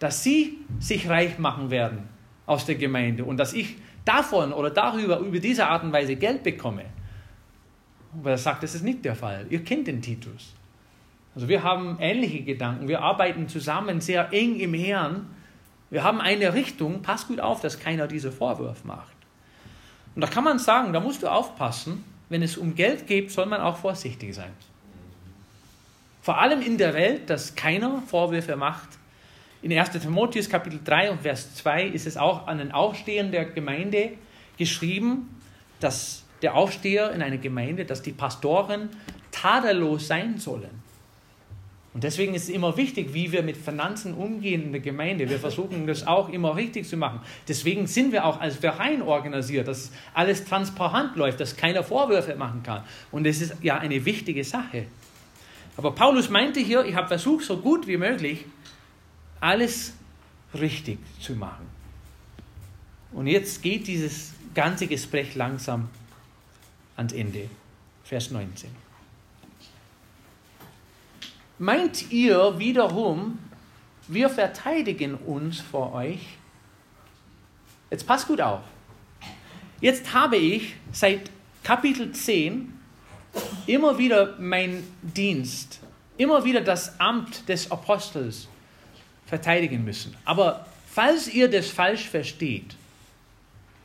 dass 0.00 0.24
sie 0.24 0.58
sich 0.80 1.08
reich 1.08 1.38
machen 1.38 1.70
werden 1.70 2.08
aus 2.44 2.66
der 2.66 2.74
Gemeinde 2.74 3.24
und 3.24 3.36
dass 3.36 3.52
ich 3.52 3.76
davon 4.04 4.52
oder 4.52 4.70
darüber, 4.70 5.20
über 5.20 5.38
diese 5.38 5.68
Art 5.68 5.84
und 5.84 5.92
Weise 5.92 6.16
Geld 6.16 6.42
bekomme. 6.42 6.86
Aber 8.18 8.32
er 8.32 8.38
sagt, 8.38 8.64
das 8.64 8.74
ist 8.74 8.82
nicht 8.82 9.04
der 9.04 9.14
Fall. 9.14 9.46
Ihr 9.48 9.62
kennt 9.62 9.86
den 9.86 10.02
Titus. 10.02 10.54
Also 11.34 11.48
wir 11.48 11.62
haben 11.62 11.96
ähnliche 12.00 12.42
Gedanken. 12.42 12.88
Wir 12.88 13.00
arbeiten 13.00 13.48
zusammen 13.48 14.00
sehr 14.00 14.32
eng 14.32 14.60
im 14.60 14.74
Herrn. 14.74 15.26
Wir 15.90 16.04
haben 16.04 16.20
eine 16.20 16.54
Richtung. 16.54 17.02
Pass 17.02 17.26
gut 17.26 17.40
auf, 17.40 17.60
dass 17.60 17.80
keiner 17.80 18.06
diese 18.06 18.32
Vorwurf 18.32 18.84
macht. 18.84 19.16
Und 20.14 20.20
da 20.20 20.26
kann 20.26 20.44
man 20.44 20.58
sagen, 20.58 20.92
da 20.92 21.00
musst 21.00 21.22
du 21.22 21.28
aufpassen. 21.28 22.04
Wenn 22.28 22.42
es 22.42 22.56
um 22.56 22.74
Geld 22.74 23.06
geht, 23.06 23.30
soll 23.30 23.46
man 23.46 23.60
auch 23.60 23.76
vorsichtig 23.76 24.34
sein. 24.34 24.52
Vor 26.22 26.38
allem 26.38 26.62
in 26.62 26.78
der 26.78 26.94
Welt, 26.94 27.28
dass 27.28 27.54
keiner 27.54 28.02
Vorwürfe 28.06 28.56
macht, 28.56 28.88
in 29.62 29.72
1. 29.72 29.90
Timotheus 29.90 30.48
Kapitel 30.48 30.80
3 30.84 31.12
und 31.12 31.22
Vers 31.22 31.54
2 31.54 31.84
ist 31.84 32.06
es 32.06 32.16
auch 32.16 32.48
an 32.48 32.58
den 32.58 32.72
Aufstehern 32.72 33.30
der 33.30 33.44
Gemeinde 33.44 34.12
geschrieben, 34.58 35.40
dass 35.78 36.24
der 36.42 36.56
Aufsteher 36.56 37.12
in 37.12 37.22
einer 37.22 37.38
Gemeinde, 37.38 37.84
dass 37.84 38.02
die 38.02 38.10
Pastoren 38.12 38.88
tadellos 39.30 40.08
sein 40.08 40.38
sollen. 40.38 40.81
Und 41.94 42.04
deswegen 42.04 42.34
ist 42.34 42.44
es 42.44 42.48
immer 42.48 42.76
wichtig, 42.78 43.12
wie 43.12 43.32
wir 43.32 43.42
mit 43.42 43.56
Finanzen 43.56 44.14
umgehen 44.14 44.62
in 44.62 44.72
der 44.72 44.80
Gemeinde. 44.80 45.28
Wir 45.28 45.38
versuchen 45.38 45.86
das 45.86 46.06
auch 46.06 46.30
immer 46.30 46.56
richtig 46.56 46.88
zu 46.88 46.96
machen. 46.96 47.20
Deswegen 47.46 47.86
sind 47.86 48.12
wir 48.12 48.24
auch 48.24 48.40
als 48.40 48.56
Verein 48.56 49.02
organisiert, 49.02 49.68
dass 49.68 49.92
alles 50.14 50.44
transparent 50.44 51.16
läuft, 51.16 51.40
dass 51.40 51.54
keiner 51.54 51.84
Vorwürfe 51.84 52.34
machen 52.34 52.62
kann. 52.62 52.82
Und 53.10 53.24
das 53.26 53.42
ist 53.42 53.56
ja 53.62 53.78
eine 53.78 54.02
wichtige 54.06 54.42
Sache. 54.42 54.86
Aber 55.76 55.94
Paulus 55.94 56.30
meinte 56.30 56.60
hier, 56.60 56.84
ich 56.84 56.94
habe 56.94 57.08
versucht, 57.08 57.44
so 57.44 57.58
gut 57.58 57.86
wie 57.86 57.98
möglich 57.98 58.46
alles 59.40 59.92
richtig 60.54 60.98
zu 61.20 61.34
machen. 61.34 61.66
Und 63.12 63.26
jetzt 63.26 63.62
geht 63.62 63.86
dieses 63.86 64.32
ganze 64.54 64.86
Gespräch 64.86 65.34
langsam 65.34 65.88
ans 66.96 67.12
Ende. 67.12 67.48
Vers 68.04 68.30
19. 68.30 68.81
Meint 71.62 72.10
ihr 72.10 72.58
wiederum, 72.58 73.38
wir 74.08 74.28
verteidigen 74.28 75.14
uns 75.14 75.60
vor 75.60 75.92
euch? 75.92 76.18
Jetzt 77.88 78.04
passt 78.04 78.26
gut 78.26 78.40
auf. 78.40 78.62
Jetzt 79.80 80.12
habe 80.12 80.38
ich 80.38 80.74
seit 80.90 81.30
Kapitel 81.62 82.10
10 82.10 82.76
immer 83.68 83.96
wieder 83.96 84.36
meinen 84.40 84.82
Dienst, 85.02 85.78
immer 86.16 86.42
wieder 86.42 86.62
das 86.62 86.98
Amt 86.98 87.48
des 87.48 87.70
Apostels 87.70 88.48
verteidigen 89.26 89.84
müssen. 89.84 90.16
Aber 90.24 90.66
falls 90.88 91.28
ihr 91.28 91.48
das 91.48 91.68
falsch 91.68 92.08
versteht, 92.08 92.74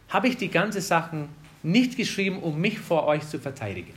habe 0.09 0.29
ich 0.29 0.37
die 0.37 0.49
ganze 0.49 0.81
Sachen 0.81 1.29
nicht 1.61 1.95
geschrieben, 1.95 2.39
um 2.39 2.59
mich 2.59 2.79
vor 2.79 3.05
euch 3.05 3.27
zu 3.27 3.37
verteidigen. 3.37 3.93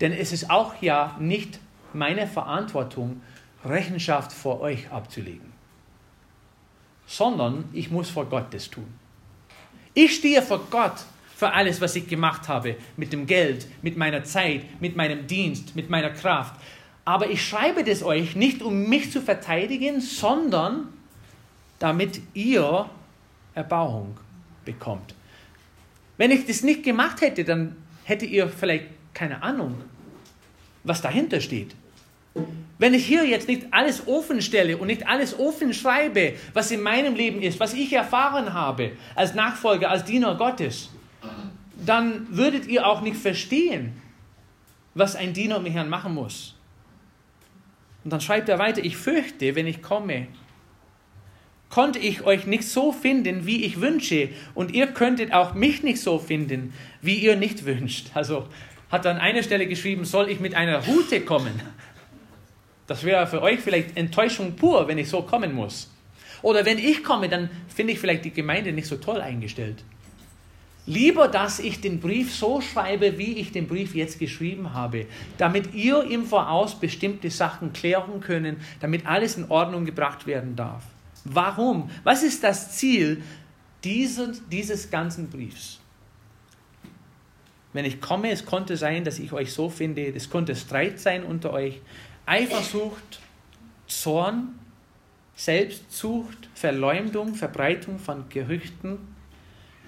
Denn 0.00 0.10
es 0.10 0.32
ist 0.32 0.50
auch 0.50 0.82
ja 0.82 1.16
nicht 1.20 1.60
meine 1.96 2.26
Verantwortung, 2.26 3.22
Rechenschaft 3.64 4.32
vor 4.32 4.60
euch 4.60 4.90
abzulegen, 4.90 5.52
sondern 7.06 7.64
ich 7.72 7.90
muss 7.90 8.10
vor 8.10 8.26
Gott 8.26 8.52
das 8.52 8.70
tun. 8.70 8.86
Ich 9.94 10.16
stehe 10.16 10.42
vor 10.42 10.66
Gott 10.70 11.04
für 11.34 11.52
alles, 11.52 11.80
was 11.80 11.96
ich 11.96 12.06
gemacht 12.06 12.48
habe, 12.48 12.76
mit 12.96 13.12
dem 13.12 13.26
Geld, 13.26 13.66
mit 13.82 13.96
meiner 13.96 14.24
Zeit, 14.24 14.80
mit 14.80 14.96
meinem 14.96 15.26
Dienst, 15.26 15.74
mit 15.74 15.90
meiner 15.90 16.10
Kraft. 16.10 16.60
Aber 17.04 17.30
ich 17.30 17.46
schreibe 17.46 17.84
das 17.84 18.02
euch 18.02 18.36
nicht, 18.36 18.62
um 18.62 18.88
mich 18.88 19.12
zu 19.12 19.20
verteidigen, 19.20 20.00
sondern 20.00 20.88
damit 21.78 22.20
ihr 22.34 22.88
Erbauung 23.54 24.16
bekommt. 24.64 25.14
Wenn 26.16 26.30
ich 26.30 26.46
das 26.46 26.62
nicht 26.62 26.82
gemacht 26.82 27.20
hätte, 27.20 27.44
dann 27.44 27.76
hättet 28.04 28.30
ihr 28.30 28.48
vielleicht 28.48 28.86
keine 29.12 29.42
Ahnung, 29.42 29.82
was 30.84 31.02
dahinter 31.02 31.40
steht. 31.40 31.74
Wenn 32.78 32.92
ich 32.92 33.06
hier 33.06 33.24
jetzt 33.26 33.48
nicht 33.48 33.66
alles 33.70 34.06
offen 34.06 34.42
stelle 34.42 34.76
und 34.76 34.88
nicht 34.88 35.06
alles 35.06 35.38
offen 35.38 35.72
schreibe, 35.72 36.34
was 36.52 36.70
in 36.70 36.82
meinem 36.82 37.14
Leben 37.14 37.40
ist, 37.40 37.58
was 37.58 37.72
ich 37.72 37.92
erfahren 37.92 38.52
habe 38.52 38.92
als 39.14 39.34
Nachfolger, 39.34 39.90
als 39.90 40.04
Diener 40.04 40.34
Gottes, 40.34 40.90
dann 41.84 42.26
würdet 42.30 42.66
ihr 42.66 42.86
auch 42.86 43.00
nicht 43.00 43.16
verstehen, 43.16 44.00
was 44.94 45.16
ein 45.16 45.32
Diener 45.32 45.58
mit 45.58 45.72
Herrn 45.72 45.88
machen 45.88 46.14
muss. 46.14 46.54
Und 48.04 48.12
dann 48.12 48.20
schreibt 48.20 48.48
er 48.48 48.58
weiter, 48.58 48.84
ich 48.84 48.96
fürchte, 48.96 49.54
wenn 49.54 49.66
ich 49.66 49.82
komme, 49.82 50.28
konnte 51.70 51.98
ich 51.98 52.24
euch 52.24 52.46
nicht 52.46 52.64
so 52.64 52.92
finden, 52.92 53.46
wie 53.46 53.64
ich 53.64 53.80
wünsche, 53.80 54.28
und 54.54 54.72
ihr 54.72 54.86
könntet 54.86 55.32
auch 55.32 55.54
mich 55.54 55.82
nicht 55.82 56.00
so 56.00 56.18
finden, 56.18 56.72
wie 57.02 57.16
ihr 57.16 57.36
nicht 57.36 57.64
wünscht. 57.64 58.10
Also 58.14 58.46
hat 58.90 59.04
er 59.04 59.10
an 59.10 59.18
einer 59.18 59.42
Stelle 59.42 59.66
geschrieben, 59.66 60.04
soll 60.04 60.30
ich 60.30 60.40
mit 60.40 60.54
einer 60.54 60.84
Route 60.86 61.20
kommen? 61.22 61.60
Das 62.86 63.02
wäre 63.02 63.26
für 63.26 63.42
euch 63.42 63.60
vielleicht 63.60 63.96
Enttäuschung 63.96 64.54
pur, 64.54 64.86
wenn 64.88 64.98
ich 64.98 65.08
so 65.08 65.22
kommen 65.22 65.54
muss. 65.54 65.90
Oder 66.42 66.64
wenn 66.64 66.78
ich 66.78 67.02
komme, 67.02 67.28
dann 67.28 67.50
finde 67.68 67.92
ich 67.92 67.98
vielleicht 67.98 68.24
die 68.24 68.30
Gemeinde 68.30 68.72
nicht 68.72 68.86
so 68.86 68.96
toll 68.96 69.20
eingestellt. 69.20 69.82
Lieber, 70.88 71.26
dass 71.26 71.58
ich 71.58 71.80
den 71.80 71.98
Brief 71.98 72.32
so 72.32 72.60
schreibe, 72.60 73.18
wie 73.18 73.38
ich 73.38 73.50
den 73.50 73.66
Brief 73.66 73.96
jetzt 73.96 74.20
geschrieben 74.20 74.72
habe, 74.72 75.06
damit 75.36 75.74
ihr 75.74 76.04
im 76.04 76.24
Voraus 76.24 76.78
bestimmte 76.78 77.28
Sachen 77.28 77.72
klären 77.72 78.20
können, 78.20 78.58
damit 78.78 79.04
alles 79.04 79.36
in 79.36 79.50
Ordnung 79.50 79.84
gebracht 79.84 80.28
werden 80.28 80.54
darf. 80.54 80.84
Warum? 81.24 81.90
Was 82.04 82.22
ist 82.22 82.44
das 82.44 82.76
Ziel 82.76 83.20
dieses, 83.82 84.48
dieses 84.48 84.88
ganzen 84.88 85.28
Briefs? 85.28 85.80
Wenn 87.72 87.84
ich 87.84 88.00
komme, 88.00 88.30
es 88.30 88.46
konnte 88.46 88.76
sein, 88.76 89.02
dass 89.02 89.18
ich 89.18 89.32
euch 89.32 89.52
so 89.52 89.68
finde, 89.68 90.06
es 90.14 90.30
konnte 90.30 90.54
Streit 90.54 91.00
sein 91.00 91.24
unter 91.24 91.52
euch, 91.52 91.80
Eifersucht, 92.26 93.20
Zorn, 93.86 94.58
Selbstsucht, 95.36 96.48
Verleumdung, 96.54 97.36
Verbreitung 97.36 98.00
von 98.00 98.28
Gerüchten, 98.28 98.98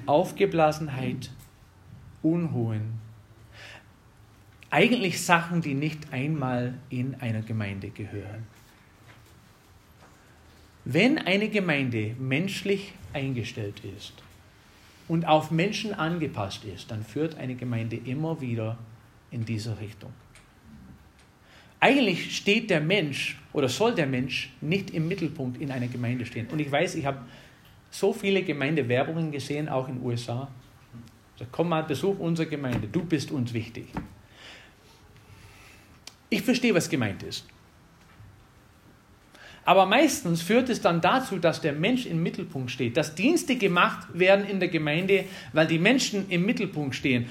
Aufgeblasenheit, 0.06 1.30
Unruhen. 2.22 3.00
Eigentlich 4.70 5.20
Sachen, 5.24 5.62
die 5.62 5.74
nicht 5.74 6.12
einmal 6.12 6.74
in 6.90 7.16
einer 7.16 7.42
Gemeinde 7.42 7.90
gehören. 7.90 8.46
Wenn 10.84 11.18
eine 11.18 11.48
Gemeinde 11.48 12.14
menschlich 12.20 12.92
eingestellt 13.12 13.82
ist 13.96 14.12
und 15.08 15.26
auf 15.26 15.50
Menschen 15.50 15.92
angepasst 15.92 16.64
ist, 16.64 16.90
dann 16.92 17.02
führt 17.02 17.34
eine 17.36 17.56
Gemeinde 17.56 17.96
immer 17.96 18.40
wieder 18.40 18.78
in 19.32 19.44
diese 19.44 19.80
Richtung. 19.80 20.12
Eigentlich 21.80 22.36
steht 22.36 22.70
der 22.70 22.80
Mensch 22.80 23.38
oder 23.52 23.68
soll 23.68 23.94
der 23.94 24.06
Mensch 24.06 24.50
nicht 24.60 24.90
im 24.90 25.06
Mittelpunkt 25.06 25.60
in 25.60 25.70
einer 25.70 25.86
Gemeinde 25.86 26.26
stehen. 26.26 26.48
Und 26.48 26.58
ich 26.58 26.70
weiß, 26.70 26.96
ich 26.96 27.06
habe 27.06 27.20
so 27.90 28.12
viele 28.12 28.42
Gemeindewerbungen 28.42 29.30
gesehen, 29.30 29.68
auch 29.68 29.88
in 29.88 29.96
den 29.96 30.04
USA. 30.04 30.48
Also, 31.34 31.50
komm 31.52 31.68
mal, 31.68 31.84
besuch 31.84 32.18
unsere 32.18 32.48
Gemeinde, 32.48 32.88
du 32.88 33.04
bist 33.04 33.30
uns 33.30 33.52
wichtig. 33.52 33.86
Ich 36.30 36.42
verstehe, 36.42 36.74
was 36.74 36.88
gemeint 36.88 37.22
ist. 37.22 37.46
Aber 39.64 39.86
meistens 39.86 40.40
führt 40.42 40.70
es 40.70 40.80
dann 40.80 41.00
dazu, 41.00 41.38
dass 41.38 41.60
der 41.60 41.74
Mensch 41.74 42.06
im 42.06 42.22
Mittelpunkt 42.22 42.70
steht, 42.70 42.96
dass 42.96 43.14
Dienste 43.14 43.56
gemacht 43.56 44.08
werden 44.14 44.46
in 44.46 44.60
der 44.60 44.70
Gemeinde, 44.70 45.26
weil 45.52 45.66
die 45.66 45.78
Menschen 45.78 46.28
im 46.30 46.46
Mittelpunkt 46.46 46.94
stehen 46.94 47.28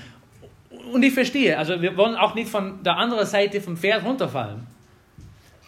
und 0.92 1.04
ich 1.04 1.14
verstehe, 1.14 1.58
also 1.58 1.82
wir 1.82 1.96
wollen 1.98 2.16
auch 2.16 2.36
nicht 2.36 2.50
von 2.50 2.84
der 2.84 2.98
anderen 2.98 3.26
Seite 3.26 3.62
vom 3.62 3.78
Pferd 3.78 4.04
runterfallen. 4.04 4.68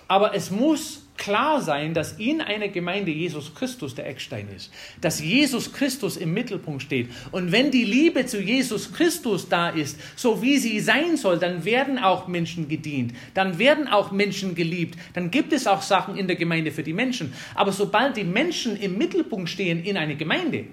Aber 0.08 0.34
es 0.34 0.50
muss 0.50 1.06
klar 1.20 1.62
sein, 1.62 1.94
dass 1.94 2.14
in 2.14 2.42
einer 2.42 2.70
Gemeinde 2.70 3.12
Jesus 3.12 3.54
Christus 3.54 3.94
der 3.94 4.08
Eckstein 4.08 4.48
ist, 4.56 4.72
dass 5.02 5.22
Jesus 5.22 5.72
Christus 5.72 6.18
im 6.18 6.34
Mittelpunkt 6.34 6.82
steht. 6.82 7.10
Und 7.32 7.52
wenn 7.52 7.70
die 7.70 7.84
Liebe 7.84 8.26
zu 8.26 8.42
Jesus 8.42 8.92
Christus 8.92 9.48
da 9.50 9.70
ist, 9.70 10.00
so 10.16 10.42
wie 10.42 10.58
sie 10.58 10.80
sein 10.80 11.18
soll, 11.18 11.38
dann 11.38 11.66
werden 11.66 12.00
auch 12.00 12.28
Menschen 12.28 12.68
gedient, 12.68 13.14
dann 13.36 13.60
werden 13.60 13.88
auch 13.88 14.12
Menschen 14.12 14.56
geliebt, 14.56 14.98
dann 15.14 15.30
gibt 15.30 15.54
es 15.54 15.68
auch 15.68 15.84
Sachen 15.84 16.18
in 16.18 16.26
der 16.26 16.38
Gemeinde 16.38 16.72
für 16.72 16.84
die 16.84 16.94
Menschen. 16.94 17.34
Aber 17.54 17.72
sobald 17.72 18.18
die 18.18 18.24
Menschen 18.24 18.78
im 18.78 18.98
Mittelpunkt 18.98 19.50
stehen 19.50 19.84
in 19.84 19.98
einer 19.98 20.16
Gemeinde, 20.16 20.66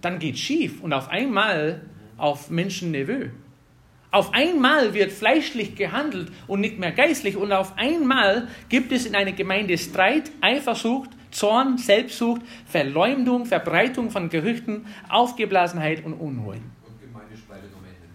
dann 0.00 0.18
geht 0.18 0.38
schief 0.38 0.80
und 0.80 0.92
auf 0.92 1.08
einmal 1.08 1.82
auf 2.16 2.48
Menschenniveau. 2.48 3.30
Auf 4.12 4.34
einmal 4.34 4.92
wird 4.92 5.10
fleischlich 5.10 5.74
gehandelt 5.74 6.30
und 6.46 6.60
nicht 6.60 6.78
mehr 6.78 6.92
geistlich 6.92 7.34
und 7.34 7.50
auf 7.50 7.78
einmal 7.78 8.46
gibt 8.68 8.92
es 8.92 9.06
in 9.06 9.14
einer 9.14 9.32
Gemeinde 9.32 9.78
Streit, 9.78 10.30
Eifersucht, 10.42 11.08
Zorn, 11.30 11.78
Selbstsucht, 11.78 12.42
Verleumdung, 12.66 13.46
Verbreitung 13.46 14.10
von 14.10 14.28
Gerüchten, 14.28 14.84
Aufgeblasenheit 15.08 16.04
und 16.04 16.12
Unruhe. 16.12 16.56
Und 16.56 17.00
Gemeindespaltung 17.00 17.70
am 17.72 17.84
Ende. 17.86 18.08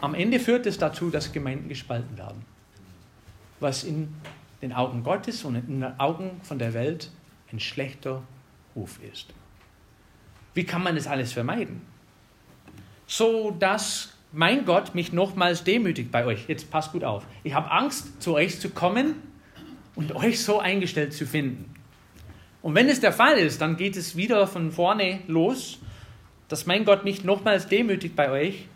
Am 0.00 0.14
Ende 0.14 0.38
führt 0.38 0.64
es 0.66 0.78
dazu, 0.78 1.10
dass 1.10 1.32
Gemeinden 1.32 1.68
gespalten 1.68 2.16
werden. 2.16 2.44
Was 3.58 3.82
in 3.82 4.14
den 4.62 4.72
Augen 4.72 5.02
Gottes 5.02 5.44
und 5.44 5.56
in 5.56 5.80
den 5.80 5.98
Augen 5.98 6.40
von 6.44 6.60
der 6.60 6.72
Welt 6.72 7.10
ein 7.50 7.58
schlechter 7.58 8.22
Ruf 8.76 9.00
ist. 9.02 9.34
Wie 10.54 10.62
kann 10.62 10.84
man 10.84 10.94
das 10.94 11.08
alles 11.08 11.32
vermeiden? 11.32 11.82
So 13.08 13.50
dass 13.50 14.15
mein 14.36 14.66
Gott 14.66 14.94
mich 14.94 15.14
nochmals 15.14 15.64
demütigt 15.64 16.12
bei 16.12 16.26
euch. 16.26 16.46
Jetzt 16.46 16.70
passt 16.70 16.92
gut 16.92 17.04
auf. 17.04 17.26
Ich 17.42 17.54
habe 17.54 17.70
Angst, 17.70 18.22
zu 18.22 18.34
euch 18.34 18.60
zu 18.60 18.68
kommen 18.68 19.14
und 19.94 20.14
euch 20.14 20.44
so 20.44 20.58
eingestellt 20.58 21.14
zu 21.14 21.24
finden. 21.24 21.74
Und 22.60 22.74
wenn 22.74 22.86
es 22.90 23.00
der 23.00 23.14
Fall 23.14 23.38
ist, 23.38 23.62
dann 23.62 23.78
geht 23.78 23.96
es 23.96 24.14
wieder 24.14 24.46
von 24.46 24.72
vorne 24.72 25.20
los, 25.26 25.78
dass 26.48 26.66
mein 26.66 26.84
Gott 26.84 27.02
mich 27.02 27.24
nochmals 27.24 27.68
demütigt 27.68 28.14
bei 28.14 28.30
euch, 28.30 28.68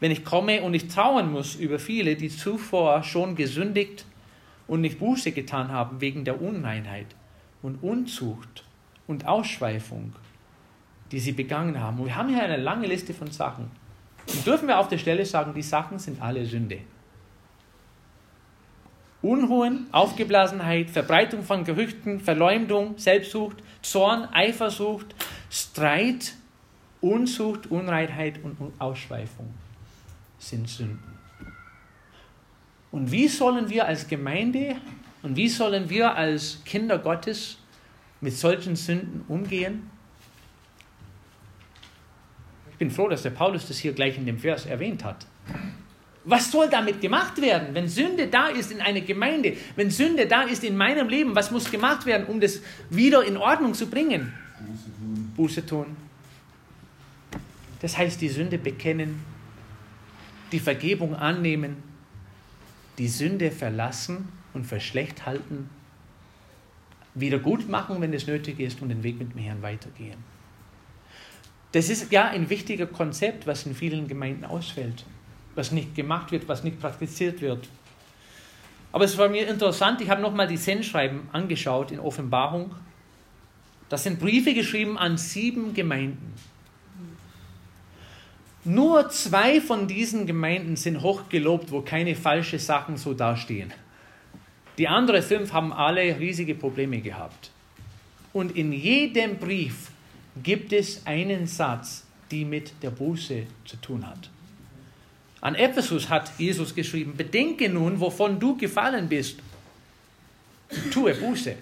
wenn 0.00 0.10
ich 0.10 0.24
komme 0.24 0.62
und 0.62 0.72
ich 0.72 0.88
trauern 0.88 1.30
muss 1.30 1.54
über 1.54 1.78
viele, 1.78 2.16
die 2.16 2.30
zuvor 2.30 3.02
schon 3.02 3.36
gesündigt 3.36 4.06
und 4.66 4.80
nicht 4.80 4.98
Buße 4.98 5.32
getan 5.32 5.70
haben 5.70 6.00
wegen 6.00 6.24
der 6.24 6.40
Unreinheit 6.40 7.08
und 7.60 7.82
Unzucht 7.82 8.64
und 9.06 9.26
Ausschweifung, 9.26 10.14
die 11.12 11.20
sie 11.20 11.32
begangen 11.32 11.78
haben. 11.78 11.98
Und 11.98 12.06
wir 12.06 12.16
haben 12.16 12.30
hier 12.30 12.42
eine 12.42 12.56
lange 12.56 12.86
Liste 12.86 13.12
von 13.12 13.30
Sachen. 13.30 13.83
Und 14.26 14.46
dürfen 14.46 14.68
wir 14.68 14.78
auf 14.78 14.88
der 14.88 14.98
Stelle 14.98 15.24
sagen, 15.24 15.54
die 15.54 15.62
Sachen 15.62 15.98
sind 15.98 16.20
alle 16.20 16.44
Sünde. 16.44 16.80
Unruhen, 19.22 19.86
Aufgeblasenheit, 19.90 20.90
Verbreitung 20.90 21.42
von 21.42 21.64
Gerüchten, 21.64 22.20
Verleumdung, 22.20 22.98
Selbstsucht, 22.98 23.56
Zorn, 23.80 24.28
Eifersucht, 24.32 25.14
Streit, 25.50 26.34
Unzucht, 27.00 27.70
Unreinheit 27.70 28.40
und 28.42 28.58
Ausschweifung 28.78 29.52
sind 30.38 30.68
Sünden. 30.68 31.18
Und 32.90 33.10
wie 33.10 33.28
sollen 33.28 33.68
wir 33.68 33.86
als 33.86 34.06
Gemeinde 34.06 34.76
und 35.22 35.36
wie 35.36 35.48
sollen 35.48 35.88
wir 35.90 36.14
als 36.14 36.62
Kinder 36.64 36.98
Gottes 36.98 37.58
mit 38.20 38.34
solchen 38.34 38.76
Sünden 38.76 39.24
umgehen? 39.26 39.90
Ich 42.84 42.88
bin 42.88 42.96
froh, 42.96 43.08
dass 43.08 43.22
der 43.22 43.30
Paulus 43.30 43.66
das 43.66 43.78
hier 43.78 43.94
gleich 43.94 44.18
in 44.18 44.26
dem 44.26 44.38
Vers 44.38 44.66
erwähnt 44.66 45.04
hat. 45.04 45.26
Was 46.26 46.52
soll 46.52 46.68
damit 46.68 47.00
gemacht 47.00 47.40
werden, 47.40 47.68
wenn 47.72 47.88
Sünde 47.88 48.26
da 48.26 48.48
ist 48.48 48.70
in 48.70 48.82
einer 48.82 49.00
Gemeinde, 49.00 49.56
wenn 49.74 49.90
Sünde 49.90 50.26
da 50.26 50.42
ist 50.42 50.62
in 50.64 50.76
meinem 50.76 51.08
Leben? 51.08 51.34
Was 51.34 51.50
muss 51.50 51.70
gemacht 51.70 52.04
werden, 52.04 52.26
um 52.26 52.40
das 52.40 52.60
wieder 52.90 53.24
in 53.24 53.38
Ordnung 53.38 53.72
zu 53.72 53.88
bringen? 53.88 54.34
Buße 54.60 54.84
tun. 54.84 55.32
Buße 55.34 55.66
tun. 55.66 55.96
Das 57.80 57.96
heißt, 57.96 58.20
die 58.20 58.28
Sünde 58.28 58.58
bekennen, 58.58 59.24
die 60.52 60.60
Vergebung 60.60 61.16
annehmen, 61.16 61.76
die 62.98 63.08
Sünde 63.08 63.50
verlassen 63.50 64.28
und 64.52 64.66
für 64.66 64.78
schlecht 64.78 65.24
halten, 65.24 65.70
wieder 67.14 67.38
gut 67.38 67.66
machen, 67.66 68.02
wenn 68.02 68.12
es 68.12 68.26
nötig 68.26 68.60
ist, 68.60 68.82
und 68.82 68.90
den 68.90 69.02
Weg 69.02 69.18
mit 69.18 69.32
dem 69.32 69.38
Herrn 69.38 69.62
weitergehen. 69.62 70.33
Das 71.74 71.88
ist 71.88 72.12
ja 72.12 72.28
ein 72.28 72.48
wichtiger 72.50 72.86
Konzept, 72.86 73.48
was 73.48 73.66
in 73.66 73.74
vielen 73.74 74.06
Gemeinden 74.06 74.44
ausfällt, 74.44 75.04
was 75.56 75.72
nicht 75.72 75.96
gemacht 75.96 76.30
wird, 76.30 76.46
was 76.46 76.62
nicht 76.62 76.80
praktiziert 76.80 77.40
wird. 77.40 77.68
Aber 78.92 79.04
es 79.04 79.18
war 79.18 79.28
mir 79.28 79.48
interessant, 79.48 80.00
ich 80.00 80.08
habe 80.08 80.22
nochmal 80.22 80.46
die 80.46 80.56
Sendschreiben 80.56 81.22
angeschaut 81.32 81.90
in 81.90 81.98
Offenbarung. 81.98 82.76
Das 83.88 84.04
sind 84.04 84.20
Briefe 84.20 84.54
geschrieben 84.54 84.96
an 84.96 85.18
sieben 85.18 85.74
Gemeinden. 85.74 86.34
Nur 88.62 89.08
zwei 89.08 89.60
von 89.60 89.88
diesen 89.88 90.28
Gemeinden 90.28 90.76
sind 90.76 91.02
hochgelobt, 91.02 91.72
wo 91.72 91.80
keine 91.80 92.14
falschen 92.14 92.60
Sachen 92.60 92.96
so 92.96 93.14
dastehen. 93.14 93.72
Die 94.78 94.86
anderen 94.86 95.24
fünf 95.24 95.52
haben 95.52 95.72
alle 95.72 96.20
riesige 96.20 96.54
Probleme 96.54 97.00
gehabt. 97.00 97.50
Und 98.32 98.54
in 98.56 98.72
jedem 98.72 99.38
Brief 99.38 99.90
gibt 100.42 100.72
es 100.72 101.06
einen 101.06 101.46
Satz, 101.46 102.04
die 102.30 102.44
mit 102.44 102.72
der 102.82 102.90
Buße 102.90 103.46
zu 103.64 103.76
tun 103.76 104.06
hat. 104.06 104.30
An 105.40 105.54
Ephesus 105.54 106.08
hat 106.08 106.32
Jesus 106.38 106.74
geschrieben, 106.74 107.14
bedenke 107.16 107.68
nun, 107.68 108.00
wovon 108.00 108.40
du 108.40 108.56
gefallen 108.56 109.08
bist. 109.08 109.38
Tue 110.90 111.14
Buße. 111.14 111.54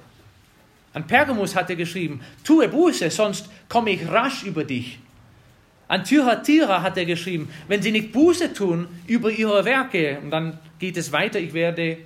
An 0.95 1.07
Pergamus 1.07 1.55
hat 1.57 1.70
er 1.70 1.77
geschrieben, 1.77 2.20
tue 2.45 2.68
Buße, 2.68 3.11
sonst 3.11 3.49
komme 3.68 3.91
ich 3.91 4.07
rasch 4.07 4.45
über 4.45 4.64
dich. 4.64 4.99
An 5.89 6.05
Thyatira 6.05 6.81
hat 6.81 6.97
er 6.97 7.05
geschrieben, 7.05 7.49
wenn 7.68 7.83
sie 7.83 7.91
nicht 7.91 8.12
Buße 8.12 8.55
tun 8.55 8.87
über 9.07 9.31
ihre 9.31 9.64
Werke, 9.64 10.18
und 10.23 10.31
dann 10.31 10.59
geht 10.79 10.97
es 10.97 11.12
weiter, 11.12 11.39
ich 11.39 11.53
werde 11.53 11.99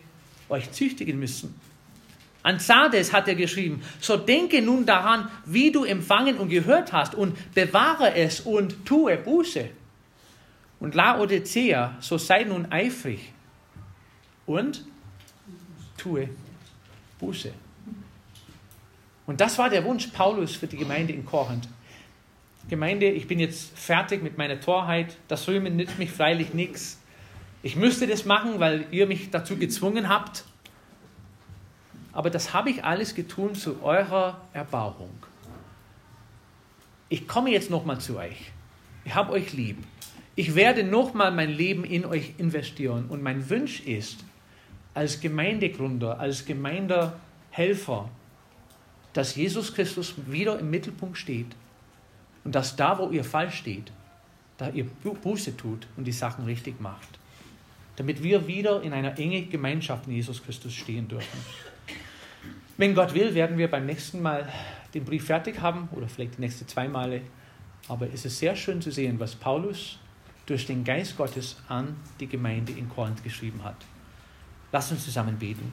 euch 0.48 0.70
züchtigen 0.72 1.18
müssen. 1.18 1.54
An 2.46 2.60
Sardes 2.60 3.12
hat 3.12 3.26
er 3.26 3.34
geschrieben, 3.34 3.82
so 3.98 4.16
denke 4.16 4.62
nun 4.62 4.86
daran, 4.86 5.28
wie 5.46 5.72
du 5.72 5.82
empfangen 5.82 6.38
und 6.38 6.48
gehört 6.48 6.92
hast 6.92 7.16
und 7.16 7.36
bewahre 7.54 8.14
es 8.14 8.38
und 8.38 8.86
tue 8.86 9.16
Buße. 9.16 9.68
Und 10.78 10.94
Laodicea, 10.94 11.96
so 11.98 12.18
sei 12.18 12.44
nun 12.44 12.70
eifrig 12.70 13.32
und 14.46 14.84
tue 15.98 16.28
Buße. 17.18 17.52
Und 19.26 19.40
das 19.40 19.58
war 19.58 19.68
der 19.68 19.82
Wunsch 19.82 20.06
Paulus 20.06 20.54
für 20.54 20.68
die 20.68 20.76
Gemeinde 20.76 21.14
in 21.14 21.26
Korinth. 21.26 21.68
Gemeinde, 22.70 23.10
ich 23.10 23.26
bin 23.26 23.40
jetzt 23.40 23.76
fertig 23.76 24.22
mit 24.22 24.38
meiner 24.38 24.60
Torheit, 24.60 25.16
das 25.26 25.48
Römen 25.48 25.74
nützt 25.74 25.98
mich 25.98 26.12
freilich 26.12 26.54
nichts. 26.54 27.00
Ich 27.64 27.74
müsste 27.74 28.06
das 28.06 28.24
machen, 28.24 28.60
weil 28.60 28.86
ihr 28.92 29.08
mich 29.08 29.30
dazu 29.32 29.56
gezwungen 29.56 30.08
habt. 30.08 30.44
Aber 32.16 32.30
das 32.30 32.54
habe 32.54 32.70
ich 32.70 32.82
alles 32.82 33.14
getun 33.14 33.54
zu 33.54 33.82
eurer 33.82 34.40
Erbauung. 34.54 35.10
Ich 37.10 37.28
komme 37.28 37.50
jetzt 37.50 37.68
nochmal 37.68 38.00
zu 38.00 38.16
euch. 38.16 38.52
Ich 39.04 39.14
habe 39.14 39.32
euch 39.32 39.52
lieb. 39.52 39.76
Ich 40.34 40.54
werde 40.54 40.82
nochmal 40.82 41.30
mein 41.30 41.50
Leben 41.50 41.84
in 41.84 42.06
euch 42.06 42.32
investieren. 42.38 43.04
Und 43.10 43.22
mein 43.22 43.50
Wunsch 43.50 43.80
ist, 43.80 44.24
als 44.94 45.20
Gemeindegründer, 45.20 46.18
als 46.18 46.46
Gemeindehelfer, 46.46 48.08
dass 49.12 49.34
Jesus 49.34 49.74
Christus 49.74 50.14
wieder 50.26 50.58
im 50.58 50.70
Mittelpunkt 50.70 51.18
steht 51.18 51.54
und 52.44 52.54
dass 52.54 52.76
da, 52.76 52.98
wo 52.98 53.10
ihr 53.10 53.24
falsch 53.24 53.56
steht, 53.56 53.92
da 54.56 54.70
ihr 54.70 54.86
Buße 54.86 55.54
tut 55.58 55.86
und 55.98 56.04
die 56.04 56.12
Sachen 56.12 56.46
richtig 56.46 56.80
macht. 56.80 57.18
Damit 57.96 58.22
wir 58.22 58.46
wieder 58.46 58.82
in 58.82 58.94
einer 58.94 59.18
engen 59.18 59.50
Gemeinschaft 59.50 60.06
in 60.06 60.14
Jesus 60.14 60.42
Christus 60.42 60.72
stehen 60.72 61.08
dürfen. 61.08 61.75
Wenn 62.78 62.94
Gott 62.94 63.14
will, 63.14 63.34
werden 63.34 63.56
wir 63.56 63.70
beim 63.70 63.86
nächsten 63.86 64.20
Mal 64.20 64.48
den 64.92 65.04
Brief 65.04 65.24
fertig 65.26 65.60
haben 65.60 65.88
oder 65.92 66.08
vielleicht 66.08 66.36
die 66.36 66.42
nächsten 66.42 66.68
zwei 66.68 66.88
Male. 66.88 67.22
Aber 67.88 68.06
es 68.12 68.24
ist 68.26 68.38
sehr 68.38 68.54
schön 68.54 68.82
zu 68.82 68.90
sehen, 68.90 69.18
was 69.18 69.34
Paulus 69.34 69.98
durch 70.44 70.66
den 70.66 70.84
Geist 70.84 71.16
Gottes 71.16 71.56
an 71.68 71.96
die 72.20 72.26
Gemeinde 72.26 72.72
in 72.72 72.88
Korinth 72.88 73.24
geschrieben 73.24 73.64
hat. 73.64 73.76
Lass 74.72 74.92
uns 74.92 75.04
zusammen 75.04 75.38
beten. 75.38 75.72